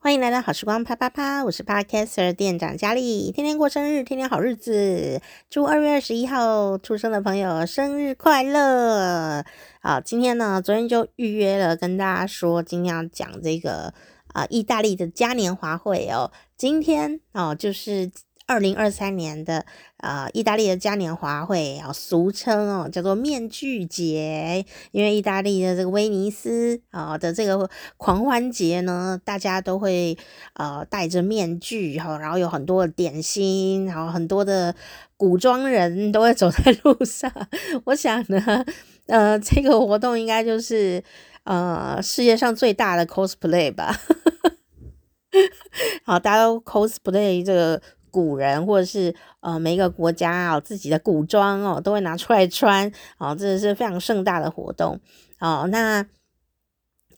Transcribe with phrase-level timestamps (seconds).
[0.00, 9.44] 欢迎来到好时光啪啪啪，我是 Podcaster 店长佳丽，天天过生日，天天好日子，祝二月二十一号出生的朋友生日快乐！
[9.82, 13.92] 好，今天呢，昨天就预约了，跟大家说今天要讲这个
[14.28, 18.08] 啊、意大利的嘉年华会哦，今天哦就是。
[18.48, 19.66] 二零二三年的
[19.98, 30.16] 呃，意大利的嘉年华会啊，俗称哦叫做面具节，因为意大利的这个威尼斯啊的这个狂欢节呢，大家都会
[30.54, 34.74] 呃戴着面具哈，然后有很多的点心，然后很多的
[35.18, 37.30] 古装人都会走在路上。
[37.84, 38.64] 我想呢，
[39.08, 41.04] 呃，这个活动应该就是
[41.44, 43.94] 呃世界上最大的 cosplay 吧。
[46.04, 47.82] 好，大家都 cosplay 这个。
[48.18, 54.98] 古人或者是呃每一个国家啊自己的古装哦都会拿出来穿哦，这是非常盛大的活动
[55.38, 55.68] 哦。
[55.70, 56.04] 那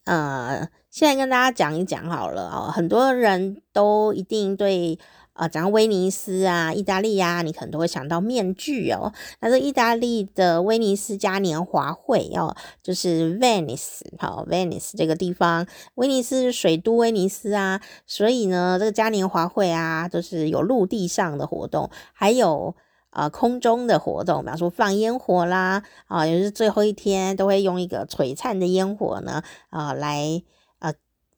[0.04, 4.98] 呃现在跟大家讲一讲好了哦，很多人都一定对。
[5.40, 9.10] 啊，讲威尼斯啊，意大利啊，你可能都会想到面具哦。
[9.40, 22.74] 那这意大利的威尼斯嘉年华会哦，就是 Venice 好，Venice 这个地方，威尼斯是水都威尼斯啊，所以呢，这个嘉年华会啊，都是有陆地上的活动，还有
[23.08, 30.42] 呃空中的活动，比方说放烟火啦，啊，也是最后一天都会用一个璀璨的烟火呢，啊，来
[30.80, 30.92] 呃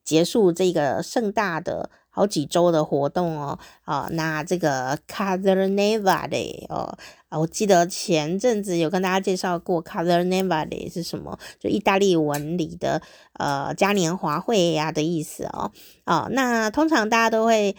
[0.05, 1.89] 结束这个盛大的。
[2.15, 6.97] 好几周的活动哦，啊，那这个 Carnevale 哦，
[7.31, 13.01] 啊，我记得前阵子有跟大家介绍过 Carnevale 是什么，就意大利文里的
[13.39, 15.73] 呃嘉年华会呀的意思哦，
[16.05, 17.75] 啊，那通常大家都会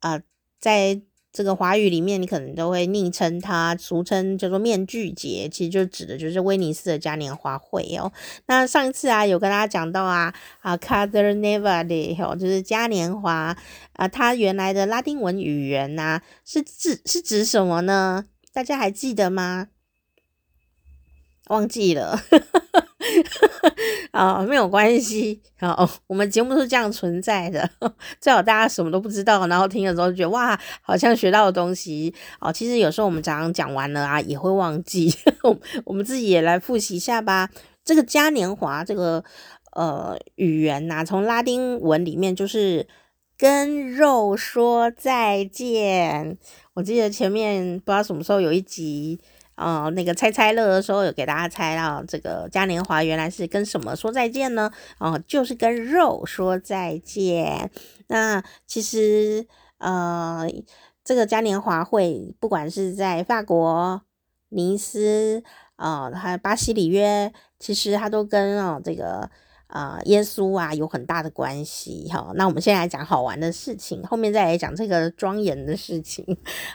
[0.00, 0.20] 啊
[0.58, 1.02] 在。
[1.34, 8.12] 这个华语里面，你可能都会昵称它，俗称叫做面具节，其实就指的就是威尼斯的嘉年华会哦。
[8.46, 13.56] 那上一次啊，有跟大家讲到啊啊，Carnevale 哦，就是嘉年华
[13.94, 18.26] 啊，它原来的拉丁文语言呐、啊，是指是指什么呢？
[18.52, 19.70] 大家还记得吗？
[21.48, 22.22] 忘记了。
[24.12, 25.40] 啊、没有关系。
[25.58, 27.68] 好、哦，我们节目是这样存在的，
[28.20, 32.14] 最好大家什么都不知道，然后听的时候觉得哇，好像学到的东西。
[32.40, 35.14] 哦，其实有时候我们常常讲完了啊，也会忘记。
[35.84, 37.50] 我们自己也来复习一下吧。
[37.84, 39.22] 这个嘉年华这个
[39.72, 42.86] 呃语言呐、从拉丁文里面就是
[43.36, 46.38] 跟肉说再见。
[46.74, 49.20] 我记得前面不知道什么时候有一集。
[49.56, 54.70] 哦，那个猜猜乐的时候有给大家猜到这个嘉年华原来是跟什么说再见呢？
[54.98, 57.70] 哦，就是跟肉说再见。
[58.08, 59.46] 那其实
[59.78, 60.48] 呃，
[61.04, 64.02] 这个嘉年华会不管是在法国
[64.48, 65.42] 尼斯
[65.76, 69.30] 啊，还有巴西里约，其实它都跟哦这个。
[69.74, 72.30] 啊、耶稣啊，有很大的关系哈。
[72.36, 76.24] 那我们现在来讲好玩的事情，后面再来讲这个庄严的事情。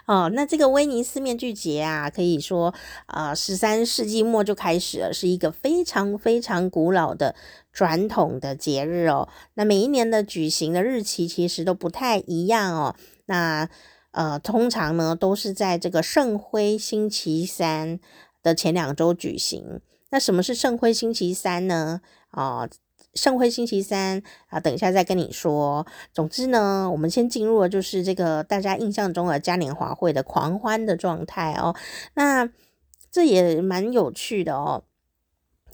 [0.05, 2.73] 哦，那这个威尼斯面具节啊，可以说
[3.05, 7.33] 啊，十三世纪末就开始了，是一个非常非常古老的
[7.71, 9.29] 传统的节日哦。
[9.53, 12.97] 那每一年的举行的日期其实都不太一样哦。
[13.27, 13.69] 那
[14.11, 17.97] 呃，通常呢都是在这个圣灰星期三
[18.43, 19.79] 的前两周举行。
[20.09, 22.01] 那什么是圣灰星期三呢？
[22.31, 22.67] 哦，
[23.19, 25.85] 圣辉星期三啊，等一下再跟你说。
[26.13, 31.75] 总之呢，我们先进入了就是这个大家印象中的嘉年华会的狂欢的状态哦。
[32.13, 32.49] 那
[33.11, 34.83] 这也蛮有趣的哦。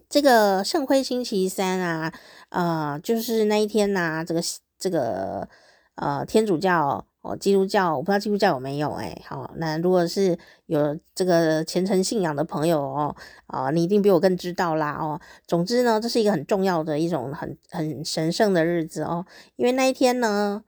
[0.09, 2.13] 这个圣辉星期三啊，
[2.49, 4.41] 呃，就是那一天呐、啊，这个
[4.79, 5.47] 这个
[5.93, 7.05] 呃，天主教。
[7.25, 10.37] 哦，基督教我不知道基督教有没有哎，好，那如果是
[10.67, 13.15] 有这个虔诚信仰的朋友哦，
[13.47, 15.19] 啊，你一定比我更知道啦哦。
[15.47, 19.25] 总之呢，这是一个很重要的一种很很神圣的日子哦，
[19.55, 20.63] 因为那一天呢，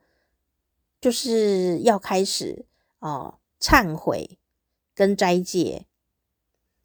[1.00, 2.64] 就是要开始
[2.98, 4.38] 哦忏悔
[4.94, 5.86] 跟斋戒，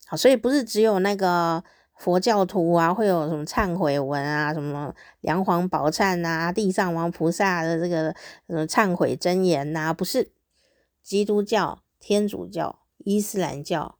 [0.05, 1.63] 好，所以不是只有那个。
[2.03, 8.13] 佛教徒啊，会有什么忏悔文啊，什么梁皇宝忏啊，地藏王菩萨的这个
[8.45, 10.33] 什么忏悔真言呐、不是，
[11.01, 13.97] 基督教、天主教、伊斯兰教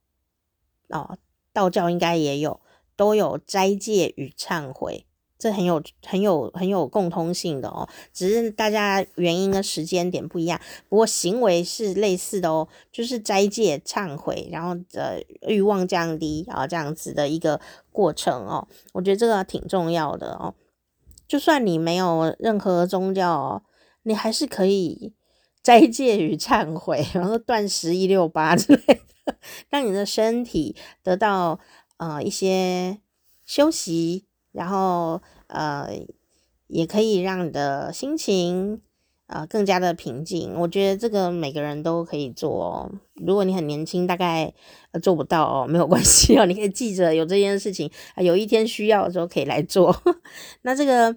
[0.90, 1.18] 哦，
[1.54, 2.60] 道教应该也有，
[2.98, 5.08] 都有斋戒与忏悔。
[5.44, 10.58] 这很有很有很有共通性的哦，只是大家原因跟时间点不一样，
[10.88, 17.60] 不过行为是类似的哦，就是斋戒、忏悔，然后呃欲望降低啊这样子的一个
[17.92, 20.56] 过程哦，我觉得这个挺重要的哦。
[21.28, 23.62] 就算你没有任何宗教，
[24.04, 25.12] 你还是可以
[25.62, 29.36] 斋戒与忏悔，然后断食一六八之类的，
[29.70, 30.74] 让你的身体
[31.04, 31.60] 得到
[31.98, 33.00] 呃一些
[33.44, 34.24] 休息。
[34.54, 35.20] 然后，
[35.54, 36.06] 呃，
[36.68, 38.82] 也可以让你的心情
[39.28, 40.54] 呃更加的平静。
[40.56, 42.92] 我觉得这个每个人都可以做哦。
[43.16, 44.54] 如果你很年轻，大概
[45.02, 49.96] 做不到哦，没有关系哦， 你可以记着有这件事情啊，有一天需要的时候可以来做。
[50.64, 51.16] 那这个。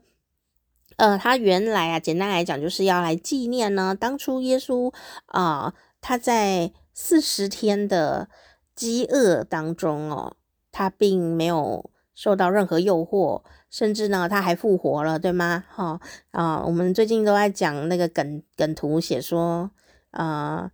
[0.99, 4.91] 呃，他原来啊，简单来讲，就是要来纪念呢，当初耶稣
[5.27, 8.31] 啊、他在四十天的
[8.75, 10.37] 饥饿当中哦，
[10.73, 13.43] 他并没有受到任何诱惑，
[13.77, 15.63] 甚至呢，他还复活了，对吗？
[15.69, 16.01] 哈、哦、
[16.31, 19.71] 啊、我们最近都在讲那个梗梗图，写说
[20.13, 20.71] 啊、呃，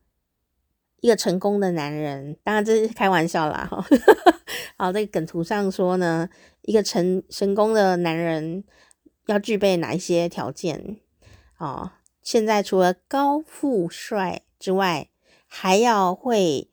[1.01, 3.85] 一个成功的男人，当然这是开玩笑啦，哈。
[4.79, 6.29] 好，这个梗图上说呢，
[6.61, 8.63] 一个成成功的男人。
[9.27, 10.99] 要具备哪一些条件
[11.59, 11.93] 哦？
[12.23, 15.11] 现在除了高富帅之外，
[15.47, 16.69] 还要会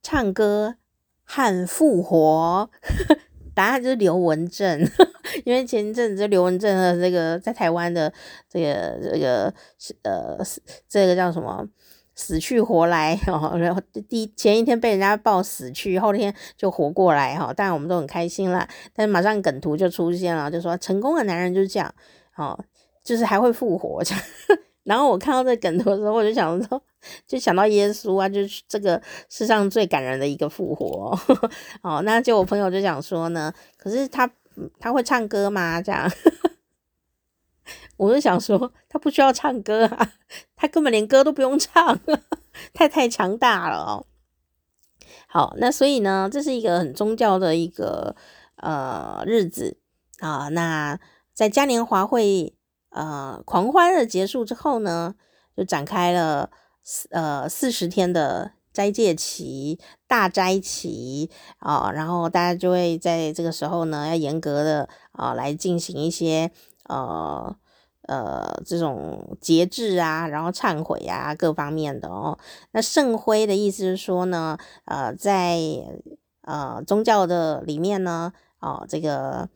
[0.00, 0.76] 唱歌
[1.24, 2.70] 和复活。
[3.54, 4.80] 答案就是刘文正，
[5.44, 8.12] 因为前一阵子刘文正的这个在台湾的
[8.48, 9.54] 这个这个
[10.02, 10.38] 呃
[10.88, 11.66] 这个叫什么？
[12.14, 18.68] 死去活来 哦，然后第前一天被人家报死去，后天就活过来哈，当然我们都很开心啦。
[18.94, 21.92] 但马上梗图就出现了，就说成功的男人就是这样
[22.36, 22.62] 哦，
[23.02, 24.22] 就是还会复活这样。
[24.84, 26.82] 然后我看到这梗图的时候，我就想说，
[27.26, 31.16] 就想到耶稣啊，就是这个世上最感人的一个复活
[31.82, 32.02] 哦。
[32.02, 34.30] 那就我朋友就想说呢，可是他
[34.78, 35.80] 他会唱歌吗？
[35.80, 36.10] 这样。
[37.96, 40.12] 我就想说，他不需要唱歌啊，
[40.56, 42.00] 他根本连歌都不用唱，
[42.74, 44.06] 太太强大了哦。
[45.28, 48.16] 好，那所以呢，这是一个很宗教的一个
[48.56, 49.78] 呃日子
[50.18, 50.48] 啊。
[50.48, 50.98] 那
[51.32, 52.54] 在嘉年华会
[52.92, 55.14] 呃狂欢的结束之后呢，
[55.56, 56.50] 就展开了
[57.10, 61.90] 呃四十天的斋戒期、大斋期啊。
[61.92, 66.50] 然后大家就会在这个时候呢，要严格的啊来进行一些
[66.88, 67.56] 呃。
[68.08, 72.36] 呃，这种节制啊，然后忏悔啊，各方面的哦。
[72.72, 75.56] 那圣灰的意思是说呢，呃，在
[76.42, 79.48] 呃宗教的里面呢，哦，这个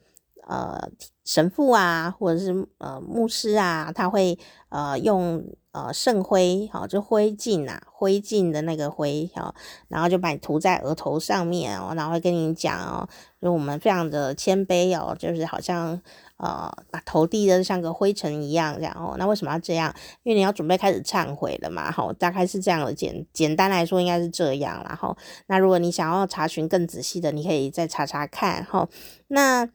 [0.47, 0.89] 呃
[1.27, 4.39] 神父啊，或者是呃牧师啊，他会
[4.71, 9.55] 呃用呃圣灰，好、哦，就灰烬啊，灰烬的那个灰，好、哦，
[9.89, 13.07] 然后就把你涂在额头上面哦，然后会跟你讲哦，
[13.43, 16.01] 就我们非常的谦卑哦，就是好像。
[16.39, 19.91] 呃，把头低的像个灰尘一样，这样哦那为什么要这样？
[20.23, 28.87] 因为你要准备开始忏悔了嘛，好，大概是这样的简简单来说应该是这样，然后那如果你想要查询更仔细的，你可以再查查看，哈。
[29.29, 29.67] 那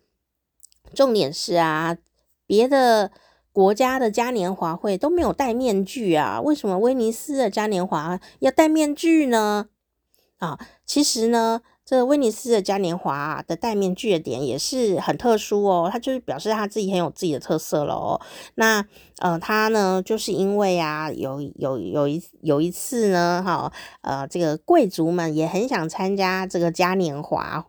[0.94, 1.98] 重点是啊，
[2.46, 3.12] 别的
[3.52, 9.68] 国家的嘉年华会都没有戴面具啊，为什么威尼斯的嘉年华要戴面具呢？
[10.38, 11.62] 啊，其实呢。
[11.84, 18.22] 这威尼斯的嘉年华的戴面具的点也是很特殊哦，它就是表示他自己很有自己的特色了哦。
[18.56, 18.86] 那
[19.18, 23.74] 呃，他呢就是因为啊，有有有一有一次呢，哈、
[24.04, 27.66] 呃，这个贵族们也很想参加这个嘉年华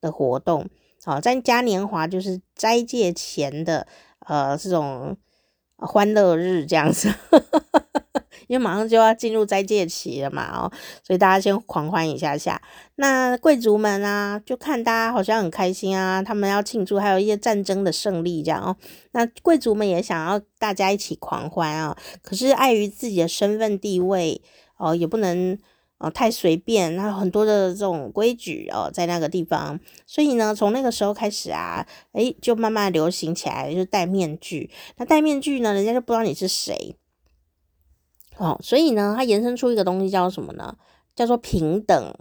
[0.00, 0.66] 的活动，
[1.08, 3.86] 好、哦，在嘉年华就是斋戒前的
[4.26, 5.16] 呃这种
[5.76, 7.10] 欢乐日这样子。
[8.46, 10.72] 因为马上就要进入斋戒期了嘛，哦，
[11.02, 12.60] 所以大家先狂欢一下下。
[12.96, 18.76] 那贵族们啊，就看大家好像很开心啊，他们要庆祝，还有一些战争的胜利这样哦。
[19.12, 24.42] 那贵族们也想要大家一起狂欢啊，可是碍于自己的身份地位
[24.76, 25.58] 哦，也不能
[25.98, 34.70] 哦太随便，然后很多的这种规矩哦，在那个地方，所以呢，从那个时候开始啊，诶，就慢慢流行起来，就戴面具。
[34.96, 36.96] 那戴面具呢，人家就不知道你是谁。
[38.36, 40.76] 哦，所以呢，它延伸出一个东西叫什么呢？
[41.16, 42.14] 叫做平等。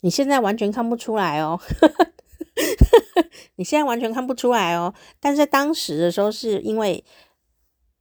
[0.00, 1.60] 你现在完全看不出来哦，
[3.56, 4.94] 你现在完全看不出来哦。
[5.20, 7.04] 但是在当时的时候，是因为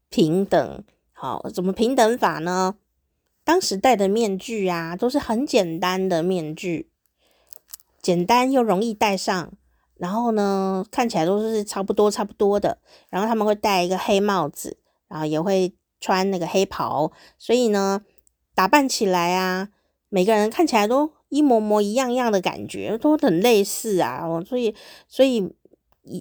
[0.10, 0.84] 平等。
[1.12, 2.76] 好，怎么平等法呢？
[3.52, 6.90] 当时戴的面具啊，都是很简单的面具，
[8.02, 9.52] 简单又容易戴上。
[9.98, 12.78] 然后呢，看起来都是差不多差不多的。
[13.10, 14.78] 然后他们会戴一个黑帽子，
[15.10, 15.74] 然后也会。
[16.04, 18.02] 穿那个黑袍，所以呢，
[18.56, 19.70] 打扮起来啊，
[20.10, 24.24] 每个人看起来都一模模一样样的感觉，都很类似啊。
[24.44, 24.74] 所以，
[25.08, 25.54] 所以，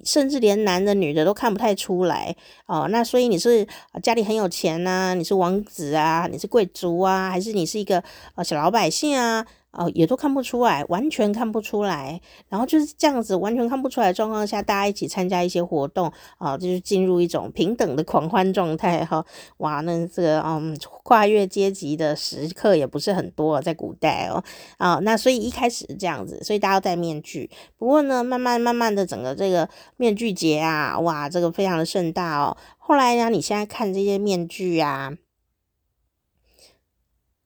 [0.05, 2.35] 甚至连男的女的都看不太出来
[2.67, 2.87] 哦。
[2.91, 3.67] 那所以你是
[4.03, 8.03] 家里很有钱呐、你是王子啊，你是贵族啊，还是你是一个
[8.35, 9.47] 呃小老百姓啊？
[9.73, 12.21] 哦，也都看不出来，完全看不出来。
[12.49, 19.25] 然后就是这样子，完全看不出来状况下，大家一起参加一些活动，啊，就是进入一种平等的狂欢状态哈。
[19.59, 24.43] 哇，那这个嗯，跨越阶级的时刻也不是很多，在古代哦，
[24.79, 27.49] 啊，那所以一开始这样子，所以大家要戴面具。
[27.79, 32.57] 不过呢，慢慢慢慢的，整个这个面具节啊，哇，这个非常的盛大哦。
[32.77, 35.13] 后来呢，你现在看这些面具啊。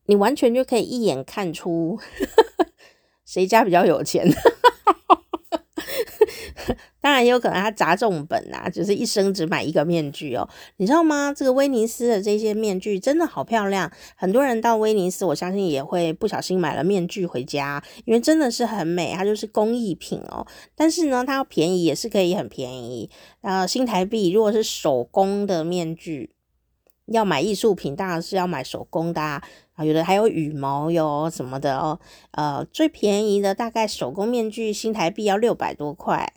[0.07, 1.99] 你完全就可以一眼看出
[3.25, 4.29] 谁家比较有钱，
[7.01, 11.33] 当然也有可能他砸重本啊，就是一生只买一个面具哦，你知道吗？
[11.35, 20.47] 这个威尼斯的这些面具真的好漂亮，很多人到威尼斯，我相信也会不小心买了面具回家，因为真的是很美，它就是工艺品哦。
[20.75, 26.35] 但是呢，它便宜也是可以很便宜，呃，新台币如果是手工的面具。
[27.07, 29.43] 要买艺术品，当然是要买手工的啊，
[29.85, 31.99] 有的还有羽毛哟什么的哦。
[32.31, 36.33] 呃，最便宜的大概手工面具新台币要六百多块，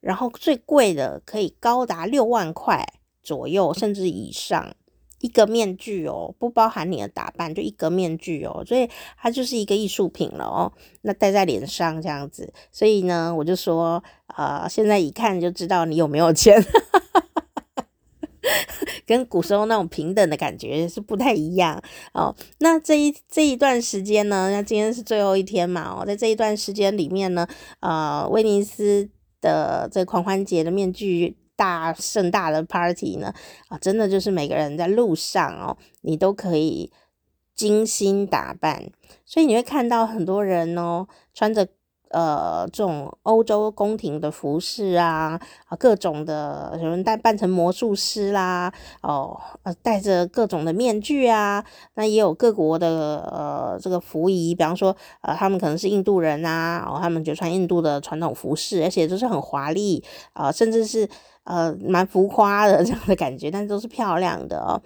[0.00, 2.84] 然后最贵的可以高达六万块
[3.22, 4.74] 左右，甚至以上
[5.20, 10.72] 一个面具哦，不包含你的打扮，就一个面具哦，所以它就是一个艺术品了哦。
[11.02, 14.02] 那戴在脸上这样子，所以呢，我就说，
[14.36, 16.60] 呃，现在一看就知道你有没有钱。
[19.06, 21.82] 跟古时候那种平等的感觉是不太一样
[22.12, 22.34] 哦。
[22.58, 27.46] 那这一这一段时间呢，那今天是最后一天嘛哦，在这一段时间里面呢，
[27.80, 29.08] 呃，威尼斯
[29.40, 33.32] 的这狂欢节的面具大盛大的 party 呢，
[33.68, 36.90] 啊，真的就是每个人在路上哦，你都可以
[37.54, 38.90] 精心打扮，
[39.24, 41.68] 所以你会看到很多人哦，穿着。
[42.12, 51.64] 呃，这种欧洲宫廷的服饰啊，啊，各种的有人戴扮成魔术师啦，哦，呃，戴着各种的面具啊，
[51.94, 52.88] 那也有各国的
[53.32, 60.04] 呃这个服仪，比方说呃他们可能是印度人啊，哦，他们就穿印度的传统服饰，而且都是很华丽
[60.34, 61.08] 啊，呃，甚至是
[61.44, 64.82] 呃蛮浮夸的 这样的感觉，但都是漂亮的哦，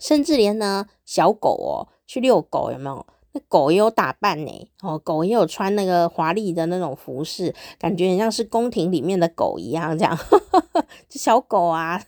[0.00, 3.06] 甚至连呢小狗哦去遛狗有没有？
[3.48, 10.18] 狗也有打扮呢，哦，狗也有穿那个华丽的那种服饰，感觉很像是宫廷里面的狗一样，这样，
[11.08, 12.02] 这小狗啊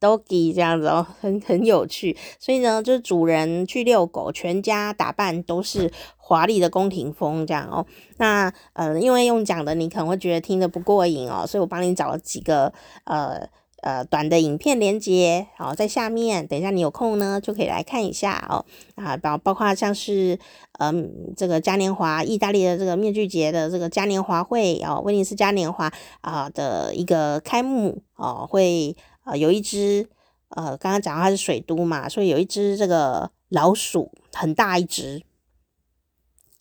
[0.00, 2.16] ，doggy 这样子哦，很很有趣。
[2.38, 7.86] 所以呢，就是主人去遛狗，全家打扮都是华丽的宫廷风这样哦。
[8.16, 12.72] 那呃，因为用讲的你可能会觉得听得不过瘾哦，所以我帮你找了几个
[13.04, 13.48] 呃。
[13.82, 18.64] 呃，短的影片连接，好，在下面，等一下你有空呢，就可以来看一下哦。
[18.94, 20.38] 啊，包包括像是，
[20.78, 30.08] 嗯，这个嘉年华，意大利的这个面具节的这个嘉年华会哦，威尼斯嘉年华啊的一个开幕哦，会呃有一只，
[30.50, 35.24] 呃，刚刚讲它是水都嘛，所以有一只这个老鼠，很大一只。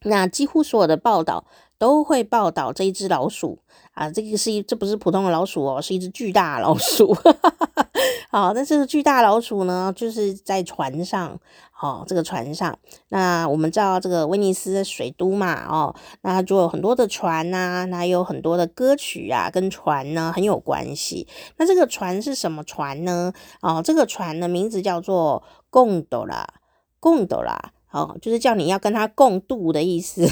[0.04, 1.46] 那几乎所有的报道
[1.82, 3.58] 都会报道这一只老鼠。
[3.94, 7.12] 啊，这个是一，这不是普通的老鼠哦，是一只巨大老鼠。
[8.30, 11.38] 好，那这个巨大老鼠呢，就是在船上，
[11.82, 12.78] 哦，这个船上，
[13.10, 21.28] 那我们知道这个威尼斯的水都嘛，哦，那就有很多的船呐、啊，那有很多的歌曲啊，跟船呢很有关系。
[21.58, 23.34] 那这个船是什么船呢？
[23.62, 26.48] 哦，这个船的名字叫做贡多拉，
[27.00, 27.60] 贡多拉，
[27.92, 30.26] 哦，就是叫你要跟他共度的意思。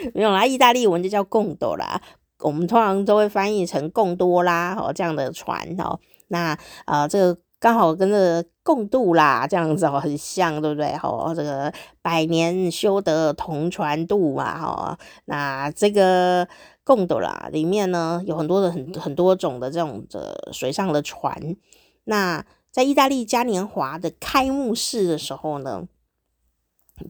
[0.14, 2.00] 没有啦，意大利文就叫贡多啦。
[2.40, 10.92] 我们通常都会翻译成贡多拉哦，这样的船哦，那呃这个刚好跟这个共度啦这样子哦很像，对不对？
[11.02, 16.46] 哦，这个百年修得同船渡嘛，哦，那这个
[16.84, 21.56] 贡多拉里面呢有很多的很很多种的这种的水上的船，
[22.04, 25.88] 那在意大利嘉年华的开幕式的时候呢。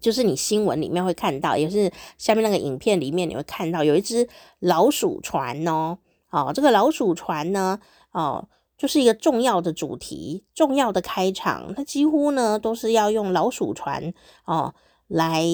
[0.00, 4.28] 就是你新闻里面会看到，也是下面那个影片里面你会看到有一只
[4.61, 5.99] 老鼠船哦，
[6.30, 7.78] 哦，这个老鼠船呢，
[8.12, 14.12] 哦，就是一个重要的主题，重要的开场，它几乎呢都是要用老鼠船
[14.45, 14.75] 哦
[15.07, 15.45] 来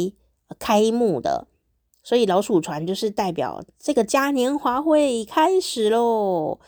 [0.58, 1.46] 开幕的，
[2.02, 6.58] 所以老鼠船就是代表这个嘉年华会开始喽。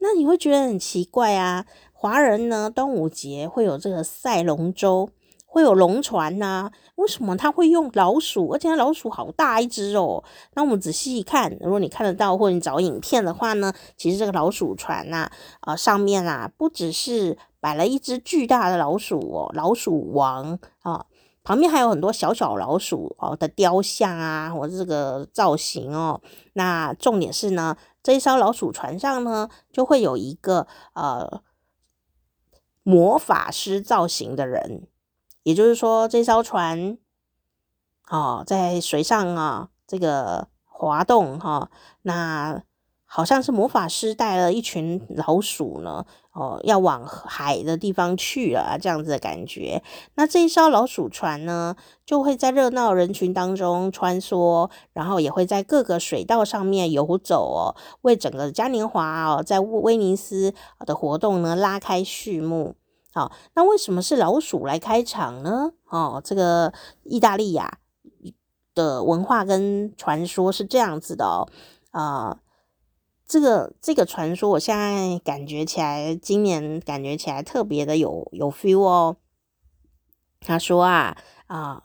[0.00, 5.10] 那你会觉得很奇怪啊，华人呢端午节会有这个赛龙舟。
[5.54, 8.48] 会有龙船呐、为什么他会用老鼠？
[8.48, 10.24] 而且老鼠好大一只哦。
[10.54, 15.30] 那我们仔细一看，如果你看得到或者你找影片的话呢，其实这个老鼠船呐、
[15.60, 21.06] 啊，上面啊不只是摆了一只巨大的老鼠哦，老鼠王啊，
[21.44, 26.20] 旁边还有很多小小老鼠哦的雕像啊，或者这个造型哦。
[26.54, 31.42] 那重点是呢，这一艘老鼠船上呢，就会有一个呃
[32.82, 34.88] 魔法师造型的人。
[35.44, 36.98] 也就是说，这艘船
[38.10, 41.70] 哦，在水上啊这个滑动哈，
[42.02, 42.62] 那。
[43.06, 49.84] 好像是魔法师带了一群老鼠呢，哦，要往海的地方去了，这样子的感觉。
[50.16, 62.74] 那这一艘老鼠船呢，就会在热闹人群当中穿梭，然后也会在各个水道上面游走哦，为整个嘉年华哦，在威尼斯的活动呢拉开序幕。
[63.14, 65.72] 好，那为什么是老鼠来开场呢？
[65.88, 67.78] 哦，这个意大利呀
[68.74, 71.48] 的文化跟传说是这样子的哦，
[71.92, 72.40] 啊、
[73.24, 79.16] 这个这个传说，我现在感觉起来，今年感觉起来特别的有有 feel 哦。
[80.40, 81.16] 他说啊
[81.46, 81.84] 啊，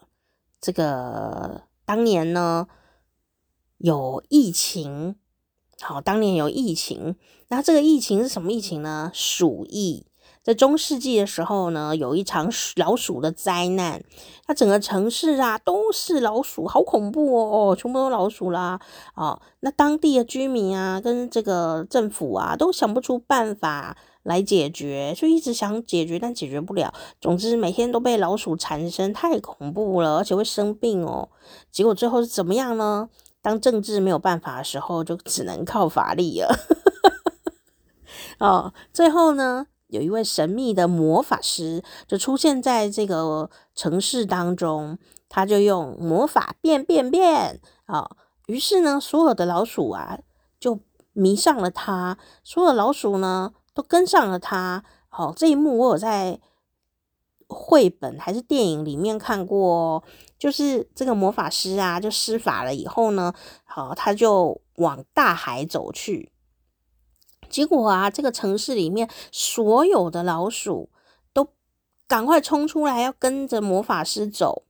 [0.59, 2.67] 这个当年呢
[3.77, 5.15] 有疫情，
[5.79, 7.15] 好，当年有疫情，
[7.49, 9.11] 那这个疫情是什么疫情呢？
[9.13, 10.07] 鼠疫。
[10.43, 14.03] 在中世纪的时候呢，有一场老鼠的灾难，
[14.47, 18.79] 那整个城市啊都是老鼠，好恐怖哦，全部都老鼠啦，
[19.15, 26.93] 哦，那当地的居民啊跟这个政府啊都想不出办法来解决，就一直想解决，但解决不了。
[27.21, 31.29] 总之每天都被老鼠缠身，太恐怖了，而且会生病哦。
[31.71, 33.09] 结果最后是怎么样呢？
[33.41, 36.55] 当政治没有办法的时候，就只能靠法力了。
[38.39, 39.67] 哦，最后呢？
[39.89, 48.09] 有一位神秘的魔法师就出现在这个城市当中，他就用魔法变变变啊！
[48.47, 50.19] 于是呢，所有的老鼠啊
[50.59, 50.79] 就
[51.13, 54.83] 迷上了他，所有老鼠呢都跟上了他。
[55.07, 56.39] 好，这一幕我有在
[57.47, 60.03] 绘本还是电影里面看过，
[60.37, 63.33] 就是这个魔法师啊就施法了以后呢，
[63.65, 66.31] 好，他就往大海走去。
[67.49, 70.89] 结果啊，这个城市里面所有的老鼠
[71.33, 71.49] 都
[72.07, 74.63] 赶快冲出来，要跟着魔法师走。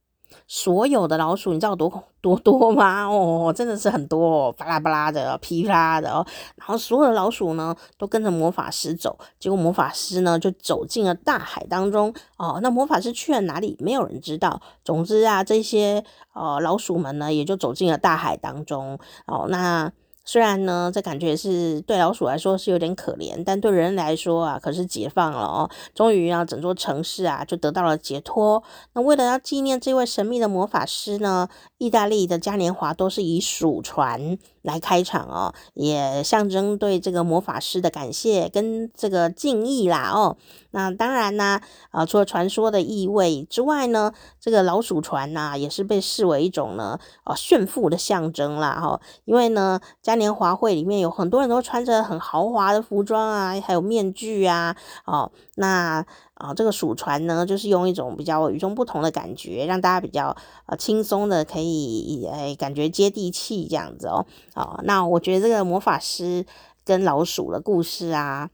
[0.48, 3.08] 所有的老鼠，你知道多多多吗？
[3.08, 6.24] 哦，真的是很多哦，巴拉巴拉的，噼啪的哦。
[6.56, 9.18] 然后所有的老鼠呢，都跟着魔法师走。
[9.40, 12.14] 结果魔法师呢，就走进了大海当中。
[12.38, 13.76] 哦，那魔法师去了哪里？
[13.80, 14.62] 没有人知道。
[14.86, 19.00] 总之啊，这些呃老鼠们呢，也就走进了大海当中。
[19.26, 19.92] 哦，那。
[20.32, 25.68] 虽然呢，这感觉是对老鼠来说是有点可怜，但对人来说啊，可是解放了哦。
[25.96, 28.62] 终于让，整座城市啊就得到了解脱。
[28.94, 40.38] 那为了要纪念这位神秘的魔法师呢，意大利的嘉年华都是以鼠船来开场哦，也象征对这个魔法师的感谢跟这个敬意啦哦。
[40.72, 49.02] 那当然呢，啊，除了传说的意味之外呢，这个老鼠船呐，也是被视为一种呢，呃，炫富的象征啦哈。
[49.26, 56.06] 因为呢，嘉年华会里面有很多人都穿着很豪华的服装啊，还有面具啊，哦，那
[56.40, 60.36] 啊，这个鼠船呢，就是用一种比较与众不同的感觉，让大家比较
[60.68, 64.26] 呃轻松的可以诶感觉接地气这样子哦。
[64.56, 66.46] 哦，那我觉得这个魔法师
[66.86, 68.50] 跟老鼠的故事啊。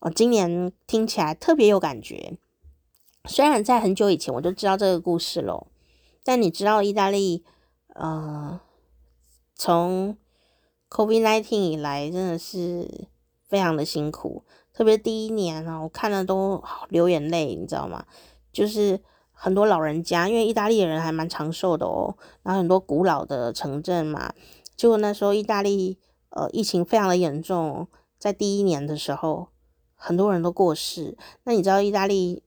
[0.00, 2.36] 我今年听起来特别有感觉，
[3.26, 5.68] 虽然在很久以前我就知道这个故事了，
[6.24, 7.44] 但你知道意大利，
[7.94, 8.60] 呃，
[9.54, 10.18] 从
[10.90, 13.06] COVID-19 以来真的是
[13.48, 14.42] 非常的辛苦，
[14.74, 18.04] 特别第一年啊，我看了都流眼泪，你知道吗？
[18.52, 19.00] 就是
[19.32, 24.34] 很多老人家，因为意大利人还蛮长寿的哦，然后很多古老的城镇嘛，
[24.76, 29.48] 结果那时候意大利呃疫情非常的严重，在第一年的时候。
[29.96, 32.42] 很多人都过世，那你知道意大利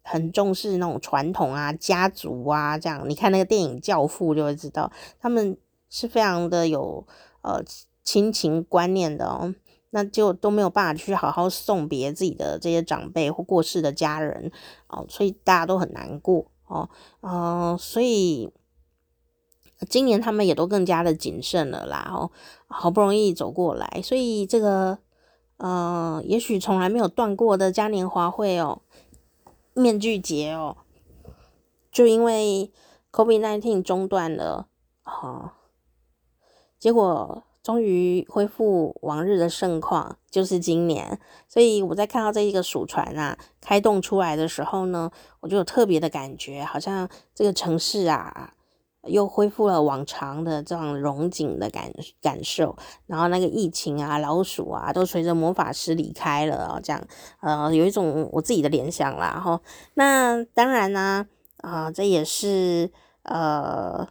[0.00, 3.06] 很重视那种传统啊、家族啊这样。
[3.06, 4.90] 你看那个电影《教父》就会知道，
[5.20, 5.58] 他们
[5.90, 7.06] 是非常的有
[7.42, 7.62] 呃
[8.02, 9.54] 亲情观念的哦。
[9.90, 14.50] 那就都没有办法去好好送别自己的这些长辈或过世的家人
[14.88, 16.88] 哦，所以大家都很难过哦。
[17.20, 18.52] 嗯、所以
[19.88, 22.10] 今年他们也都更加的谨慎了啦。
[22.12, 22.30] 哦，
[22.66, 24.98] 好不容易走过来，所以这个。
[25.58, 28.80] 呃，也许从来没有断过的嘉年华会哦，
[29.74, 30.76] 面具节哦，
[31.90, 32.70] 就因为
[33.10, 34.68] COVID-19 中断了，
[35.04, 35.50] 哦，
[36.78, 41.20] 结果终于恢复往日的盛况，就是今年。
[41.46, 48.54] 所以我在看到这一个鼠船啊开动出来的时候呢，我就有特别的感觉，好像这个城市啊。
[49.04, 52.76] 又恢复了往常的这样荣景的感感受，
[53.06, 57.02] 然后那个疫情啊、老鼠啊，都随着魔法师离开了啊，这样
[57.40, 59.40] 呃，有一种我自己的联想啦。
[59.42, 59.60] 哈，
[59.94, 61.26] 那当然呢，
[61.58, 62.90] 啊、呃，这也是
[63.22, 64.06] 呃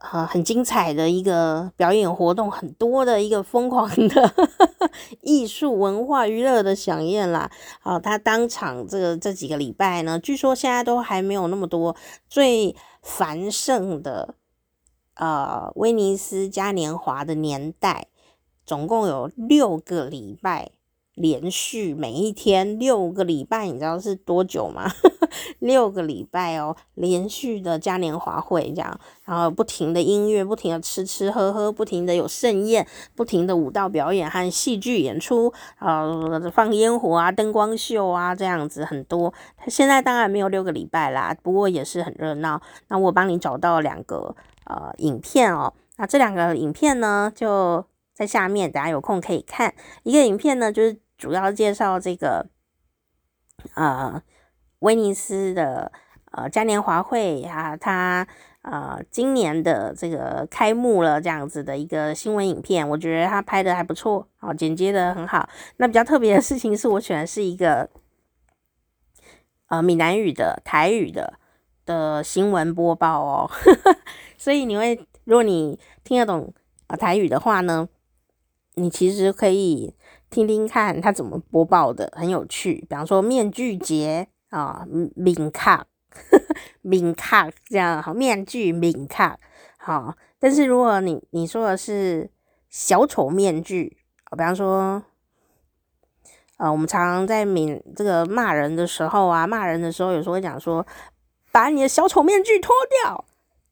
[0.00, 4.34] 呃很精彩的一个表演活动，很多的一个疯狂的
[5.22, 7.50] 艺术文化娱乐的饗宴啦。
[7.80, 11.94] 好，他当场这个这几个礼拜呢，据说现在都还没有那么多
[12.28, 14.34] 最繁盛的
[15.16, 18.06] 呃威尼斯嘉年华的年代，
[18.64, 20.70] 总共有六个礼拜。
[21.20, 24.90] 连续每一天六个礼拜，你知道是多久吗？
[25.60, 39.32] 六个礼拜哦，连续的嘉年华会这样，然后不停的音乐，不停的吃吃喝喝，不停的有盛宴，不停的舞蹈表演和戏剧演出，呃，放烟火啊，灯光秀啊，这样子很多。
[39.68, 42.60] 现在当然没有六个礼拜啦，不过也是很热闹。
[42.88, 49.74] 那我帮你找到两个呃影片哦，那这两个影片呢就在下面，大家有空可以看。
[50.02, 50.96] 一个影片呢就是。
[51.20, 52.46] 主要介绍这个
[53.74, 54.22] 呃
[54.78, 55.92] 威尼斯的
[56.32, 58.26] 呃嘉年华会啊，它
[58.62, 65.46] 呃今年的这个开幕了这样子的一个新闻影片，我觉得它拍的还不错，哦，剪接的很好。
[65.76, 67.90] 那比较特别的事情是我选的是一个
[69.68, 71.34] 呃闽南语的台语的
[71.84, 73.50] 的新闻播报哦，
[74.38, 76.54] 所以你会如果你听得懂
[76.86, 77.90] 啊台语的话呢，
[78.76, 79.94] 你其实可以。
[80.30, 82.74] 听听看他怎么播报的，很有趣。
[82.88, 85.86] 比方说面具节啊，敏卡，
[86.82, 89.36] 敏卡这样好，面具敏卡
[89.76, 90.16] 好。
[90.38, 92.30] 但是如果你你说的是
[92.68, 93.98] 小丑面具，
[94.30, 95.02] 比方说，
[96.56, 100.86] 呃，我们常常在闽这个骂人的时候啊，骂人的时候有时候会讲说，
[101.50, 103.24] 把你的小丑面具脱掉，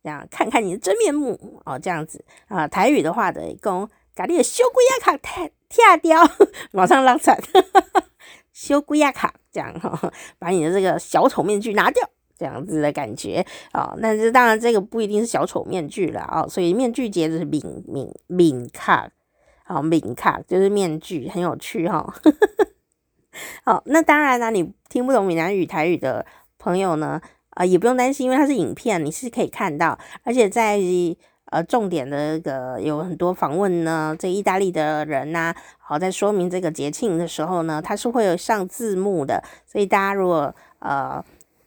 [0.03, 2.67] 这样看看你的真面目哦，这样子啊。
[2.67, 5.17] 台语的话的讲，把你的小鬼仔卡
[5.69, 6.19] 跳掉，
[6.73, 7.39] 马上拉惨，
[8.53, 13.95] 小鬼仔卡这样哈， 把你的这个小丑面具拿掉，这样子的感觉啊。
[14.01, 19.11] 但是当然这个不一定是小丑面具了啊，所以面具节就是敏敏敏卡，
[19.65, 22.15] 好敏卡就是面具，很有趣哈。
[23.65, 26.25] 好， 那当然啦，你听不懂闽南语台语的
[26.59, 30.81] 朋友呢，啊也不用担心，因为它是影片，你是可以看到，而且在。
[31.51, 41.25] 呃，重点的这个有很多访问呢，这意大利的人呐、好在说明这个节庆的时候呢，它是会有上字幕的，所以大家如果呃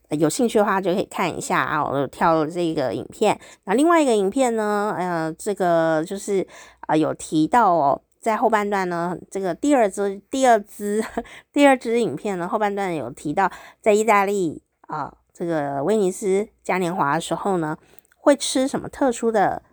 [0.10, 1.84] 有兴趣的话，就可以看一下啊。
[1.84, 6.46] 我跳这个影片，那另外一个影片呢，呃，这个就是
[6.82, 11.04] 啊、呃、有提到哦，在后半段呢，这个第二支第二支
[11.52, 17.76] 第二支影片呢，后半段有提到在意大利啊、这个威尼斯嘉年华的时候呢，
[18.16, 19.64] 会吃什么特殊的。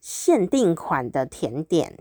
[0.00, 1.98] 限定款的甜点，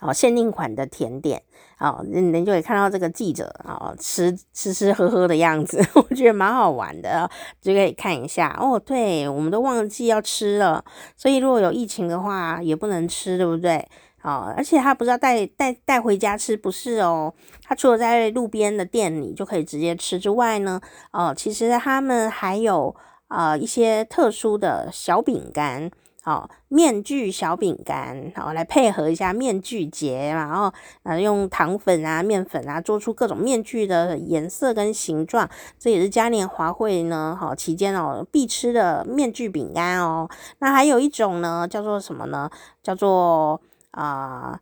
[0.00, 1.42] 哦，限定款的甜点，
[1.78, 8.78] 哦，你你就可以看到这个记者啊，吃吃吃喝喝的样子， 我觉得蛮好玩的，就可以看一下哦。
[8.78, 10.84] 对，我们都忘记要吃了，
[11.16, 13.86] 所以如果有疫情的话，也不能吃，对不对？
[14.22, 17.32] 哦，而且他不是要带带带回家吃，不是哦。
[17.62, 20.80] 他除了在路边的店里就可以直接吃之外呢，
[21.12, 22.94] 哦，其实他们还有
[23.28, 25.90] 啊、一些特殊的小饼干。
[26.26, 30.72] 好，面具小饼干，好，来配合一下面具节嘛，然后
[31.04, 40.28] 呃用糖粉啊、面粉啊做出各种面具的颜色跟形状，这也是嘉年华会呢，好期间哦必吃的面具饼干哦。
[40.58, 42.50] 那还有一种呢，叫做什么呢？
[42.82, 43.60] 叫做
[43.92, 44.60] 啊、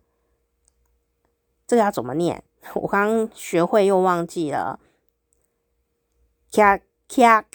[1.66, 2.44] 这个要怎么念？
[2.77, 4.79] 我刚学会又忘记了，
[6.53, 7.46] 卡卡。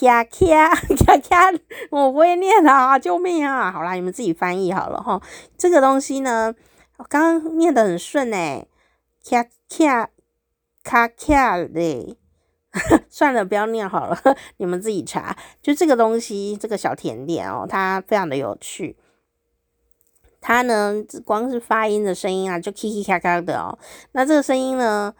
[0.00, 1.52] 卡卡卡卡，
[1.90, 2.98] 我不会念啊！
[2.98, 3.70] 救命啊！
[3.70, 5.20] 好啦，你们自己翻译好了哈。
[5.58, 6.54] 这个东西呢，
[6.96, 8.66] 我刚刚念得很顺诶，
[9.22, 10.08] 卡卡
[10.82, 12.16] 卡卡嘞。
[13.10, 14.18] 算了，不要念好了，
[14.56, 15.36] 你们自己查。
[15.60, 18.96] 就这个东西，这个小甜点哦，它非常的有趣。
[20.40, 20.94] 它呢，
[21.26, 23.78] 光是发音的声音啊，就咔咔咔咔的哦。
[24.12, 25.14] 那这个声音呢，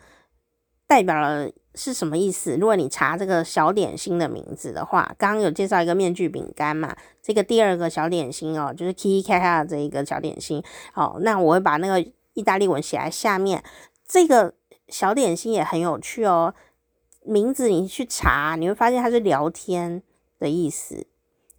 [0.86, 1.50] 代表了。
[1.74, 2.56] 是什么意思？
[2.56, 10.62] 如果你查这个小点心的名字的话，刚刚有介绍一个面具饼干嘛，这个第二个小点心哦，就是 Kiki Kaka 这一个小点心。
[10.92, 12.00] 好，那我会把那个
[12.34, 13.62] 意大利文写在下面。
[14.06, 14.54] 这个
[14.88, 16.54] 小点心也很有趣哦，
[17.24, 20.02] 名字你去查，你会发现它是聊天
[20.38, 21.06] 的意思，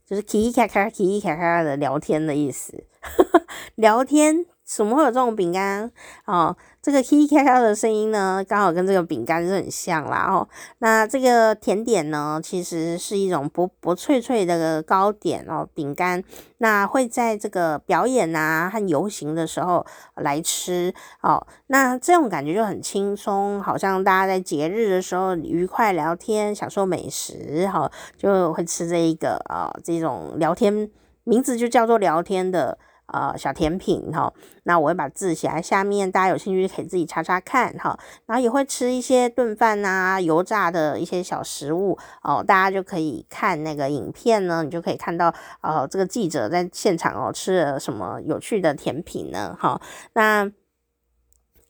[0.06, 2.84] 就是 Kiki Kaka Kiki Kaka 的聊天的意思，
[3.76, 4.46] 聊天。
[4.74, 5.92] 怎么会有这种饼干
[6.26, 6.56] 哦？
[6.82, 10.48] 这个“叽叽咔咔”的声音呢，刚好跟这个饼干是很像啦哦。
[10.80, 16.24] 那这个甜点呢，其实是一种薄薄脆脆的糕点哦，饼干。
[16.60, 21.46] 那会在这个表演啊和游行的时候来吃哦。
[21.68, 30.90] 那这种感觉就很轻松，好像大家在节日的时候愉快聊天、享受美食，哈、就会吃这一个啊、哦，这种聊天，
[31.26, 32.78] 名字就叫做聊天的。
[33.12, 37.98] 呃，小甜品哈，那我会把字写在下面，大家有兴趣可以自己查查看哈。
[38.26, 49.58] 然后也会吃一些炖饭啊、油炸的一些小食物哦，大家就可以看那个影片呢，你就可以看到哦，这个记者在现场哦吃了什么有趣的甜品呢？
[49.60, 49.82] 哈，
[50.14, 50.52] 那。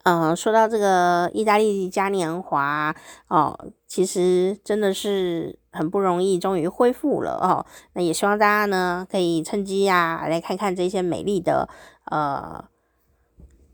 [0.04, 2.96] 呃，说到这个意大利嘉年华
[3.28, 7.66] 哦，其实真的是很不容易，终于恢复了哦。
[7.94, 11.68] 那也希望大家呢可以趁机啊来看看这些美丽的
[12.06, 12.64] 呃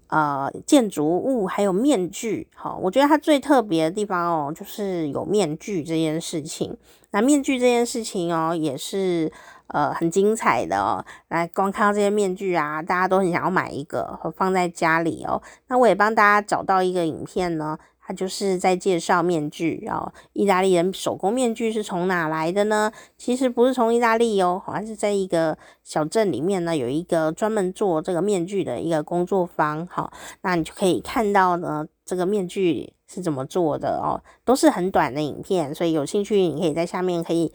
[0.08, 2.48] 呃建筑物，还有面具。
[2.56, 6.78] 好、我觉得它最特别的地方哦，就是有面具这件事情。
[7.12, 9.32] 那面具这件事情哦，也是。
[9.70, 15.44] 呃，很精彩的哦，来光看到这些面具啊，大家都很想要买一个放在家里哦。
[15.68, 20.14] 那我也帮大家找到一个影片呢，他就是在介绍面具哦。
[20.32, 22.90] 意大利人手工面具是从哪来的呢？
[23.18, 29.86] 其实不是从意大利哦，好像是在一个小镇里面呢，有一个专门做这个面具的一个工作坊。
[29.88, 37.52] 好，那你就可以看到呢，这个面具是怎么做的哦，都是很短的影片，所以有兴趣你可以在下面可以。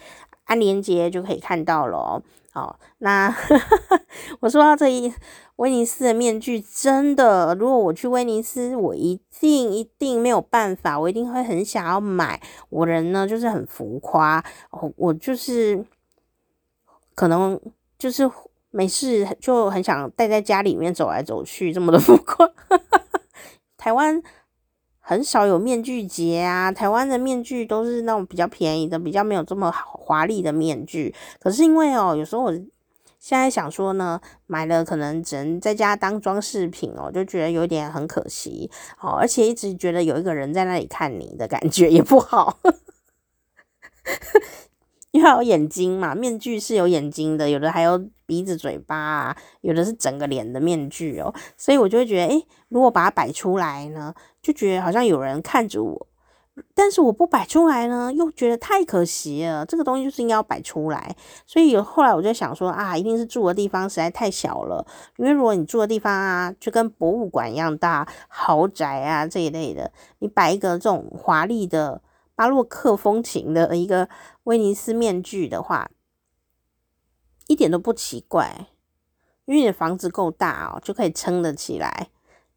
[0.47, 2.21] 按连接就可以看到了。
[2.55, 4.01] 好，那呵呵
[4.41, 5.11] 我说到这一
[5.57, 12.43] 威尼斯的面具，真的，如果我去威尼斯，我一定一定没有办法，我一定会很想要买。
[12.69, 14.45] 我人呢就是很浮夸，
[14.97, 15.83] 我就是
[17.15, 17.59] 可能
[17.99, 18.31] 就是
[18.71, 22.47] 没事就很想待在家里面走来走去，这么的 浮夸。
[23.79, 24.23] 台湾。
[25.13, 31.15] 很少有面具节啊，台湾的面具都是那种比较便宜的，比较没有这么华丽的面具。
[31.39, 32.53] 可是因为哦，有时候我
[33.19, 38.71] 现在想说呢，买了可能只能在家当装饰品哦，就觉得有点很可惜
[39.01, 42.59] 哦，而且一直觉得有一个人在那里看你的感觉也不好。
[45.13, 56.07] 因为有眼睛嘛，面具是有眼睛的，有的还有鼻子、嘴巴，有的是整个脸的面具哦，所以我就会觉得，诶，如果把它摆出来呢，就觉得好像有人看着我，
[56.75, 59.67] 但是我不摆出来呢，又觉得太可惜了。
[59.67, 61.15] 这个东西就是应该要摆出来，
[61.47, 64.83] 所以有后来我就想说啊，一定是住的地方实在太小了，
[65.19, 72.01] 因为如果你住的地方啊，就跟博物馆一样大，豪宅啊这一类的，你摆一个这种华丽的。
[72.35, 74.09] 巴洛克风情的一个
[74.45, 75.91] 威尼斯面具的话，
[77.47, 78.69] 一点都不奇怪，
[79.45, 82.09] 因为你的房子够大哦，就可以撑得起来，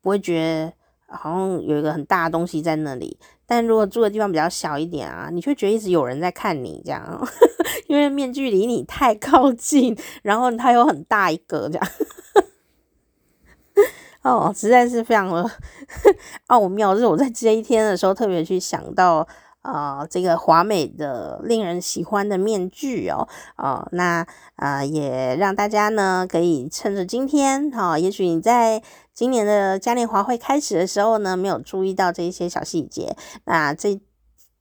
[0.01, 0.73] 不会觉得
[1.13, 3.19] 好像有一个很大的东西在那里。
[3.45, 7.27] 但如果住的地方比较小一点啊，你就觉得一直有人在看你这样，
[7.87, 11.87] 因为面具离你太靠近，然后它有很大一个这样，
[14.23, 15.51] 哦，实在是非常的
[16.47, 16.93] 奥妙。
[16.93, 19.27] 就是我在这一天的时候特别去想到。
[19.65, 24.25] 啊、这个华美的、令人喜欢的面具哦，哦，那
[24.55, 28.81] 啊、也让大家呢可以趁着今天，哈、也许你在
[29.13, 33.99] 今年的嘉年华会开始的时候呢，没有注意到这一些小细节，那这。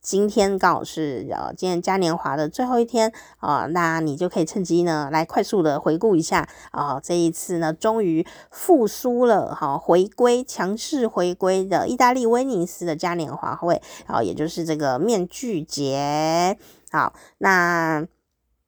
[0.05, 16.59] 今天刚好是呃，今年嘉年华的最后一天啊、呃，那你就可以趁机呢来快速的回顾一下啊、呃，这一次呢终于复苏了哈，回归强势回归的意大利威尼斯的嘉年华会，然后也就是这个面具节。
[16.91, 18.07] 好，那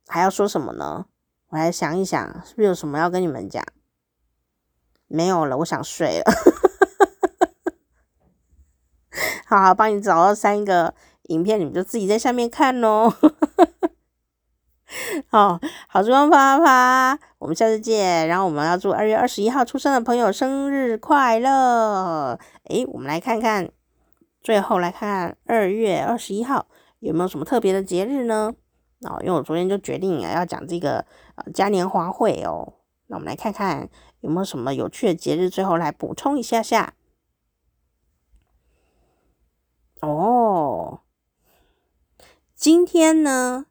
[0.07, 1.05] 还要说什么呢？
[1.51, 3.63] 我来想一想，是不是有什么要跟你们讲？
[5.07, 6.25] 没有了，我想睡了。
[9.45, 10.95] 好好帮你找到三个。
[11.29, 13.13] 影片你们就自己在下面看喽，
[15.29, 15.59] 好，
[15.89, 16.65] 好时光啪啪
[17.17, 18.29] 啪，我们下次见。
[18.29, 22.39] 然后我们要祝二月二十一号出生的朋友生日快乐。
[22.65, 23.69] 诶，我们来看看，
[24.41, 26.67] 最后来看看二月二十一号
[27.01, 28.55] 有没有什么特别的节日呢？
[29.01, 32.75] 哦，因为我昨天就决定啊要讲这个呃嘉年华会哦，
[33.09, 33.89] 那我们来看看
[34.21, 36.95] 有没有什么有趣的节日，最后来补充一下下。
[40.01, 41.01] 哦。
[42.57, 43.67] 今天呢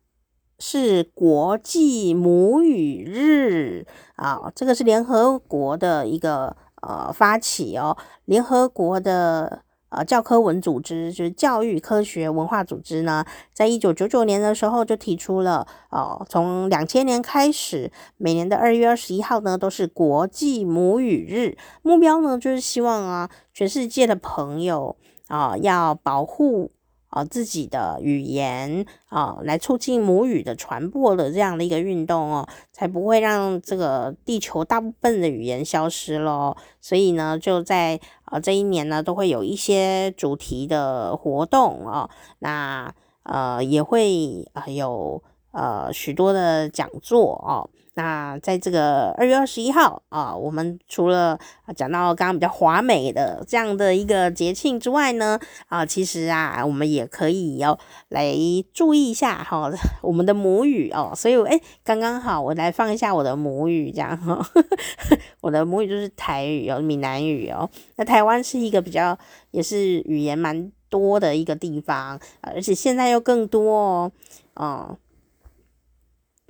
[0.60, 24.96] 是国际母语日啊，这个是联合国的一个呃发起哦，联合国的呃教科文组织，就是教育科学文化组织呢，在一九九九年的时候就提出了，哦、呃，从两千年开始，每年的二月二十一号呢都是国际母语日，目标呢就是希望啊，全世界的朋友
[25.28, 26.70] 啊、要保护。
[27.16, 36.58] 啊，自己的语言啊，来促进母语的传播的这样的一个运动哦，才不会让这个地球大部分的语言消失咯。
[36.82, 47.70] 所以呢，就在啊这一年呢，都会有一些主题的活动啊，那呃也会啊有呃许多的讲座哦。
[47.98, 51.40] 那在这个二月二十一号啊，我们除了
[51.78, 57.80] 讲到刚刚比较华美的这样的一个节庆之外呢，啊，其实啊，我们也可以要
[58.10, 58.36] 来
[58.74, 59.72] 注意一下哈，
[60.04, 61.14] 我们的母语哦。
[61.16, 64.46] 所以哎，刚刚好，我来放一下我的母语，这样哈，
[65.40, 67.70] 我的母语就是台语哦，闽南语哦。
[67.96, 69.18] 那台湾是一个比较
[69.52, 74.12] 也是语言蛮多的一个地方，而且现在又更多哦，
[74.56, 74.98] 哦，